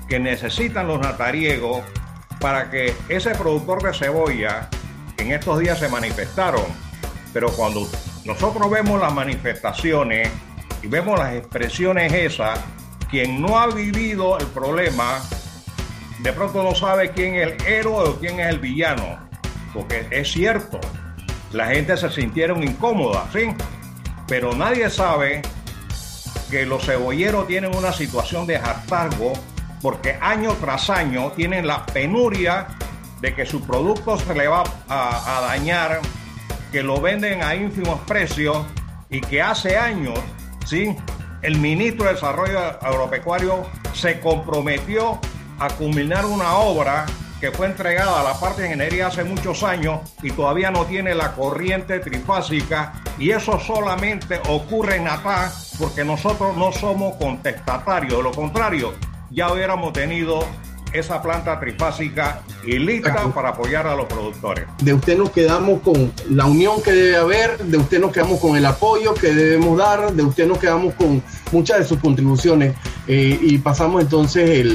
que 0.10 0.17
necesitan 0.17 0.88
los 0.88 0.99
natariegos 0.99 1.84
para 2.41 2.69
que 2.71 2.93
ese 3.08 3.32
productor 3.36 3.84
de 3.84 3.93
cebolla, 3.93 4.67
que 5.15 5.23
en 5.23 5.32
estos 5.32 5.60
días 5.60 5.77
se 5.77 5.88
manifestaron, 5.88 6.65
pero 7.32 7.49
cuando 7.51 7.88
nosotros 8.25 8.69
vemos 8.69 8.99
las 8.99 9.13
manifestaciones 9.13 10.30
y 10.82 10.88
vemos 10.88 11.19
las 11.19 11.36
expresiones 11.36 12.12
esas, 12.12 12.60
quien 13.10 13.41
no 13.41 13.60
ha 13.60 13.67
vivido 13.67 14.39
el 14.39 14.47
problema, 14.47 15.21
de 16.19 16.34
pronto 16.34 16.63
no 16.63 16.73
sabe 16.73 17.12
quién 17.12 17.36
es 17.36 17.47
el 17.47 17.67
héroe 17.67 18.10
o 18.10 18.19
quién 18.19 18.39
es 18.39 18.47
el 18.47 18.60
villano, 18.60 19.19
porque 19.71 20.08
es 20.10 20.32
cierto, 20.32 20.80
la 21.51 21.67
gente 21.67 21.95
se 21.95 22.10
sintieron 22.10 22.63
incómoda, 22.63 23.27
¿sí? 23.32 23.54
Pero 24.27 24.56
nadie 24.56 24.89
sabe 24.89 25.43
que 26.49 26.65
los 26.65 26.86
cebolleros 26.86 27.47
tienen 27.47 27.75
una 27.75 27.93
situación 27.93 28.47
de 28.47 28.58
hartazgo 28.58 29.34
porque 29.81 30.17
año 30.21 30.53
tras 30.59 30.89
año 30.89 31.31
tienen 31.31 31.67
la 31.67 31.85
penuria 31.85 32.67
de 33.19 33.35
que 33.35 33.45
su 33.45 33.61
producto 33.61 34.17
se 34.17 34.33
le 34.33 34.47
va 34.47 34.63
a, 34.89 35.41
dañar, 35.47 35.99
que 36.71 36.81
lo 36.81 36.99
venden 36.99 37.43
a 37.43 37.55
ínfimos 37.55 37.99
precios 38.01 38.65
y 39.09 39.21
que 39.21 39.41
hace 39.41 39.77
años, 39.77 40.17
¿sí? 40.65 40.95
El 41.41 41.57
ministro 41.57 42.05
de 42.05 42.13
Desarrollo 42.13 42.59
Agropecuario 42.59 43.63
se 43.93 44.19
comprometió 44.19 45.19
a 45.59 45.69
culminar 45.69 46.25
una 46.25 46.55
obra 46.55 47.05
que 47.39 47.51
fue 47.51 47.65
entregada 47.65 48.21
a 48.21 48.23
la 48.23 48.39
parte 48.39 48.61
de 48.61 48.67
ingeniería 48.67 49.07
hace 49.07 49.23
muchos 49.23 49.63
años 49.63 50.01
y 50.21 50.31
todavía 50.31 50.69
no 50.69 50.85
tiene 50.85 51.15
la 51.15 51.33
corriente 51.33 51.99
trifásica 51.99 52.93
y 53.17 53.31
eso 53.31 53.59
solamente 53.59 54.39
ocurre 54.47 54.97
en 54.97 55.05
Natá 55.05 55.51
porque 55.79 56.03
nosotros 56.03 56.55
no 56.55 56.71
somos 56.71 57.15
contestatarios, 57.15 58.17
de 58.17 58.23
lo 58.23 58.31
contrario, 58.31 58.93
ya 59.31 59.51
hubiéramos 59.51 59.93
tenido 59.93 60.45
esa 60.93 61.21
planta 61.21 61.59
trifásica 61.59 62.41
y 62.65 62.77
lista 62.77 63.31
para 63.33 63.49
apoyar 63.49 63.87
a 63.87 63.95
los 63.95 64.05
productores. 64.05 64.65
De 64.81 64.93
usted 64.93 65.17
nos 65.17 65.29
quedamos 65.29 65.81
con 65.81 66.11
la 66.29 66.45
unión 66.45 66.81
que 66.81 66.91
debe 66.91 67.17
haber, 67.17 67.57
de 67.59 67.77
usted 67.77 67.99
nos 67.99 68.11
quedamos 68.11 68.39
con 68.39 68.57
el 68.57 68.65
apoyo 68.65 69.13
que 69.13 69.33
debemos 69.33 69.77
dar, 69.77 70.13
de 70.13 70.23
usted 70.23 70.47
nos 70.47 70.57
quedamos 70.57 70.93
con 70.95 71.23
muchas 71.51 71.79
de 71.79 71.85
sus 71.85 71.99
contribuciones. 71.99 72.75
Eh, 73.07 73.39
y 73.41 73.57
pasamos 73.59 74.01
entonces 74.01 74.67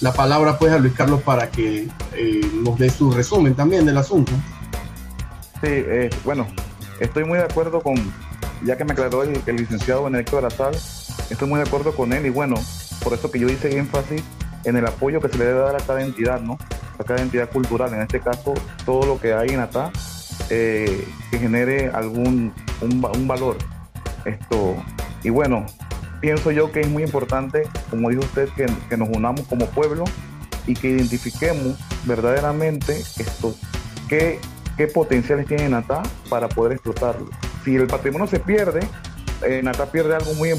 la 0.00 0.12
palabra 0.12 0.58
pues 0.58 0.72
a 0.72 0.78
Luis 0.78 0.94
Carlos 0.94 1.22
para 1.22 1.50
que 1.50 1.88
eh, 2.14 2.40
nos 2.62 2.78
dé 2.78 2.90
su 2.90 3.10
resumen 3.12 3.54
también 3.54 3.86
del 3.86 3.98
asunto. 3.98 4.32
Sí, 5.62 5.84
bueno, 6.24 6.46
estoy 7.00 7.24
muy 7.24 7.38
de 7.38 7.44
acuerdo 7.44 7.80
con, 7.80 7.96
ya 8.64 8.76
que 8.76 8.84
me 8.84 8.92
aclaró 8.92 9.22
el, 9.22 9.32
licenciado 9.56 10.04
Benedicto 10.04 10.38
Arazal, 10.38 10.74
estoy 11.30 11.48
muy 11.48 11.58
de 11.58 11.66
acuerdo 11.66 11.94
con 11.94 12.12
él 12.12 12.26
y 12.26 12.30
bueno, 12.30 12.56
por 13.02 13.12
eso 13.12 13.30
que 13.30 13.38
yo 13.38 13.48
hice 13.48 13.76
énfasis 13.76 14.22
en 14.64 14.76
el 14.76 14.86
apoyo 14.86 15.20
que 15.20 15.28
se 15.28 15.38
le 15.38 15.46
debe 15.46 15.60
dar 15.60 15.76
a 15.76 15.80
cada 15.80 16.02
entidad, 16.02 16.40
¿no? 16.40 16.58
A 16.98 17.04
cada 17.04 17.22
entidad 17.22 17.50
cultural, 17.50 17.92
en 17.94 18.02
este 18.02 18.20
caso 18.20 18.54
todo 18.84 19.06
lo 19.06 19.20
que 19.20 19.32
hay 19.32 19.50
en 19.50 19.60
ATA 19.60 19.92
eh, 20.50 21.06
que 21.30 21.38
genere 21.38 21.88
algún 21.88 22.52
un, 22.80 23.28
valor. 23.28 23.56
Esto, 24.24 24.76
y 25.22 25.30
bueno, 25.30 25.66
pienso 26.20 26.50
yo 26.50 26.72
que 26.72 26.80
es 26.80 26.88
muy 26.88 27.02
importante, 27.02 27.62
como 27.90 28.10
dijo 28.10 28.22
usted, 28.22 28.48
que, 28.50 28.96
nos 28.96 29.08
unamos 29.08 29.42
como 29.42 29.66
pueblo 29.66 30.04
y 30.66 30.74
que 30.74 30.90
identifiquemos 30.90 31.78
verdaderamente 32.04 32.98
esto, 33.18 33.54
qué, 34.08 34.38
qué 34.76 34.86
potenciales 34.86 35.46
tiene 35.46 35.68
Natá 35.68 36.02
para 36.28 36.48
poder 36.48 36.72
explotarlo. 36.72 37.28
Si 37.64 37.76
el 37.76 37.86
patrimonio 37.86 38.26
se 38.26 38.40
pierde, 38.40 38.80
eh, 39.42 39.60
Natá 39.62 39.86
pierde 39.86 40.14
algo 40.14 40.34
muy 40.34 40.50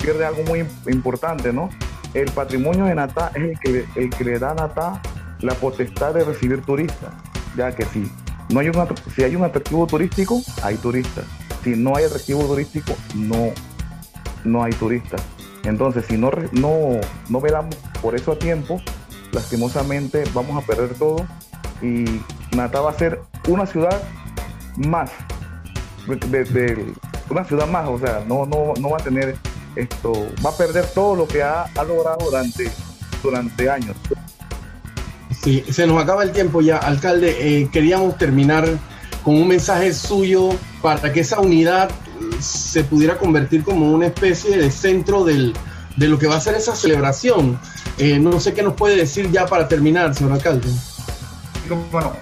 pierde 0.00 0.24
algo 0.24 0.42
muy 0.44 0.66
importante, 0.88 1.52
¿no? 1.52 1.70
El 2.14 2.30
patrimonio 2.30 2.84
de 2.86 2.94
Natá 2.94 3.30
es 3.34 3.42
el 3.42 3.58
que, 3.58 3.84
el 3.96 4.10
que 4.10 4.24
le 4.24 4.38
da 4.38 4.52
a 4.52 4.54
Natá 4.54 5.02
la 5.40 5.54
potestad 5.54 6.14
de 6.14 6.24
recibir 6.24 6.62
turistas, 6.62 7.12
ya 7.56 7.74
que 7.74 7.84
sí 7.84 8.10
no 8.48 8.60
hay 8.60 8.68
un, 8.68 8.74
si 9.14 9.24
hay 9.24 9.34
un 9.34 9.44
atractivo 9.44 9.86
turístico, 9.86 10.40
hay 10.62 10.76
turistas. 10.76 11.24
Si 11.64 11.70
no 11.70 11.96
hay 11.96 12.04
atractivo 12.04 12.44
turístico, 12.44 12.94
no, 13.14 13.50
no 14.44 14.62
hay 14.62 14.72
turistas. 14.72 15.20
Entonces, 15.64 16.04
si 16.06 16.16
no, 16.16 16.30
no, 16.52 17.00
no 17.28 17.40
velamos 17.40 17.74
por 18.00 18.14
eso 18.14 18.32
a 18.32 18.38
tiempo, 18.38 18.80
lastimosamente 19.32 20.22
vamos 20.32 20.62
a 20.62 20.66
perder 20.66 20.94
todo 20.94 21.26
y 21.82 22.04
Nata 22.54 22.80
va 22.80 22.90
a 22.90 22.94
ser 22.94 23.20
una 23.48 23.66
ciudad 23.66 24.00
más, 24.76 25.10
de, 26.06 26.94
una 27.30 27.44
ciudad 27.44 27.66
más, 27.66 27.88
o 27.88 27.98
sea, 27.98 28.24
no, 28.26 28.46
no, 28.46 28.74
no 28.78 28.90
va 28.90 28.98
a 28.98 29.02
tener 29.02 29.36
esto, 29.74 30.12
va 30.44 30.50
a 30.50 30.56
perder 30.56 30.86
todo 30.94 31.14
lo 31.14 31.28
que 31.28 31.42
ha, 31.42 31.64
ha 31.64 31.84
logrado 31.84 32.18
durante, 32.24 32.70
durante 33.22 33.70
años. 33.70 33.96
Sí, 35.42 35.64
se 35.70 35.86
nos 35.86 36.02
acaba 36.02 36.24
el 36.24 36.32
tiempo 36.32 36.60
ya, 36.60 36.78
alcalde. 36.78 37.36
Eh, 37.38 37.68
queríamos 37.70 38.16
terminar 38.18 38.66
con 39.22 39.36
un 39.36 39.48
mensaje 39.48 39.92
suyo 39.92 40.50
para 40.82 41.12
que 41.12 41.20
esa 41.20 41.40
unidad 41.40 41.90
se 42.40 42.84
pudiera 42.84 43.16
convertir 43.18 43.62
como 43.62 43.92
una 43.92 44.06
especie 44.06 44.56
de 44.56 44.70
centro 44.70 45.24
del, 45.24 45.54
de 45.96 46.08
lo 46.08 46.18
que 46.18 46.26
va 46.26 46.36
a 46.36 46.40
ser 46.40 46.54
esa 46.54 46.74
celebración. 46.74 47.58
Eh, 47.98 48.18
no 48.18 48.40
sé 48.40 48.54
qué 48.54 48.62
nos 48.62 48.74
puede 48.74 48.96
decir 48.96 49.30
ya 49.30 49.46
para 49.46 49.68
terminar, 49.68 50.14
señor 50.14 50.32
alcalde. 50.32 50.68
Bueno, 51.90 52.12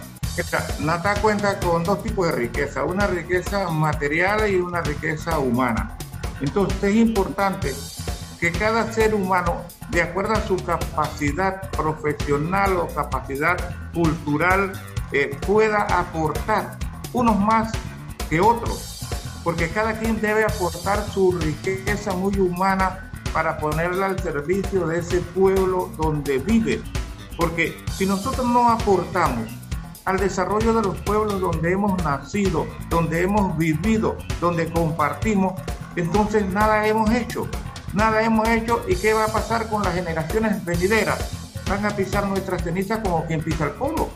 Nata 0.80 1.14
cuenta 1.22 1.60
con 1.60 1.84
dos 1.84 2.02
tipos 2.02 2.26
de 2.26 2.32
riqueza, 2.32 2.82
una 2.82 3.06
riqueza 3.06 3.70
material 3.70 4.50
y 4.50 4.56
una 4.56 4.80
riqueza 4.80 5.38
humana. 5.38 5.96
Entonces 6.40 6.82
es 6.82 6.96
importante 6.96 7.72
que 8.40 8.50
cada 8.50 8.92
ser 8.92 9.14
humano, 9.14 9.62
de 9.90 10.02
acuerdo 10.02 10.32
a 10.32 10.44
su 10.44 10.56
capacidad 10.56 11.70
profesional 11.70 12.76
o 12.78 12.88
capacidad 12.88 13.56
cultural, 13.92 14.72
eh, 15.12 15.38
pueda 15.46 15.82
aportar, 15.82 16.78
unos 17.12 17.38
más 17.38 17.70
que 18.28 18.40
otros, 18.40 19.06
porque 19.44 19.68
cada 19.68 19.96
quien 20.00 20.20
debe 20.20 20.44
aportar 20.44 21.04
su 21.12 21.30
riqueza 21.38 22.12
muy 22.12 22.36
humana 22.40 23.12
para 23.32 23.56
ponerla 23.58 24.06
al 24.06 24.18
servicio 24.18 24.88
de 24.88 24.98
ese 24.98 25.20
pueblo 25.20 25.92
donde 25.96 26.38
vive. 26.38 26.82
Porque 27.36 27.84
si 27.96 28.04
nosotros 28.04 28.46
no 28.46 28.68
aportamos 28.68 29.48
al 30.04 30.18
desarrollo 30.18 30.74
de 30.74 30.82
los 30.82 30.96
pueblos 31.00 31.40
donde 31.40 31.72
hemos 31.72 32.02
nacido, 32.02 32.66
donde 32.88 33.22
hemos 33.22 33.56
vivido, 33.56 34.16
donde 34.40 34.70
compartimos, 34.70 35.54
entonces 35.96 36.44
nada 36.46 36.86
hemos 36.86 37.10
hecho 37.10 37.48
nada 37.94 38.22
hemos 38.22 38.48
hecho 38.48 38.84
y 38.88 38.96
qué 38.96 39.14
va 39.14 39.24
a 39.24 39.28
pasar 39.28 39.68
con 39.68 39.82
las 39.82 39.94
generaciones 39.94 40.64
venideras. 40.64 41.30
Van 41.68 41.84
a 41.86 41.90
pisar 41.90 42.26
nuestras 42.26 42.62
cenizas 42.62 42.98
como 42.98 43.24
quien 43.24 43.42
pisa 43.42 43.64
el 43.64 43.70
polvo 43.70 44.10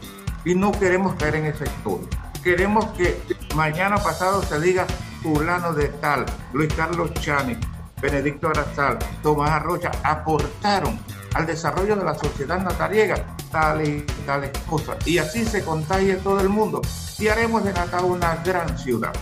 y 0.44 0.54
no 0.54 0.72
queremos 0.72 1.14
caer 1.14 1.36
en 1.36 1.46
esa 1.46 1.64
historia. 1.64 2.08
Queremos 2.42 2.84
que 2.96 3.20
mañana 3.54 3.96
pasado 3.96 4.42
se 4.42 4.60
diga 4.60 4.86
fulano 5.22 5.72
de 5.72 5.88
tal, 5.88 6.26
Luis 6.52 6.72
Carlos 6.74 7.12
Chani, 7.14 7.56
Benedicto 8.00 8.48
Arazal, 8.48 8.98
Tomás 9.22 9.50
Arrocha 9.50 9.90
aportaron 10.04 10.98
al 11.38 11.46
desarrollo 11.46 11.94
de 11.94 12.04
la 12.04 12.18
sociedad 12.18 12.60
natariega 12.60 13.24
tales 13.52 13.88
y 13.88 14.26
tales 14.26 14.50
cosas. 14.68 14.96
Y 15.06 15.18
así 15.18 15.44
se 15.44 15.62
contagie 15.62 16.16
todo 16.16 16.40
el 16.40 16.48
mundo 16.48 16.82
y 17.16 17.28
haremos 17.28 17.64
de 17.64 17.72
Natal 17.72 18.04
una 18.04 18.42
gran 18.44 18.76
ciudad. 18.76 19.12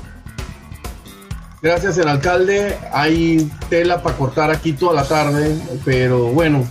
Gracias, 1.61 1.98
el 1.98 2.09
alcalde. 2.09 2.79
Hay 2.90 3.50
tela 3.68 4.02
para 4.02 4.16
cortar 4.16 4.50
aquí 4.50 4.72
toda 4.72 4.94
la 4.94 5.07
tarde, 5.07 5.59
pero 5.85 6.29
bueno, 6.29 6.66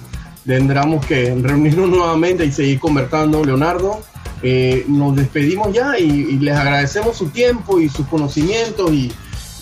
tendremos 0.45 1.05
que 1.05 1.35
reunirnos 1.39 1.89
nuevamente 1.95 2.43
y 2.43 2.51
seguir 2.51 2.79
conversando, 2.79 3.43
Leonardo. 3.43 4.01
Eh, 4.41 4.83
nos 4.87 5.15
despedimos 5.15 5.71
ya 5.73 5.97
y, 5.99 6.39
les 6.39 6.55
agradecemos 6.55 7.17
su 7.17 7.29
tiempo 7.29 7.79
y 7.79 7.87
sus 7.87 8.07
conocimientos 8.07 8.91
y, 8.91 9.11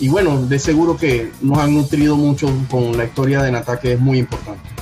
y 0.00 0.08
bueno, 0.08 0.40
de 0.46 0.58
seguro 0.58 0.96
que 0.96 1.30
nos 1.42 1.58
han 1.58 1.74
nutrido 1.74 2.16
mucho 2.16 2.50
con 2.70 2.96
la 2.96 3.04
historia 3.04 3.42
de 3.42 3.52
Nata, 3.52 3.78
que 3.78 3.92
es 3.92 4.00
muy 4.00 4.18
importante. 4.18 4.73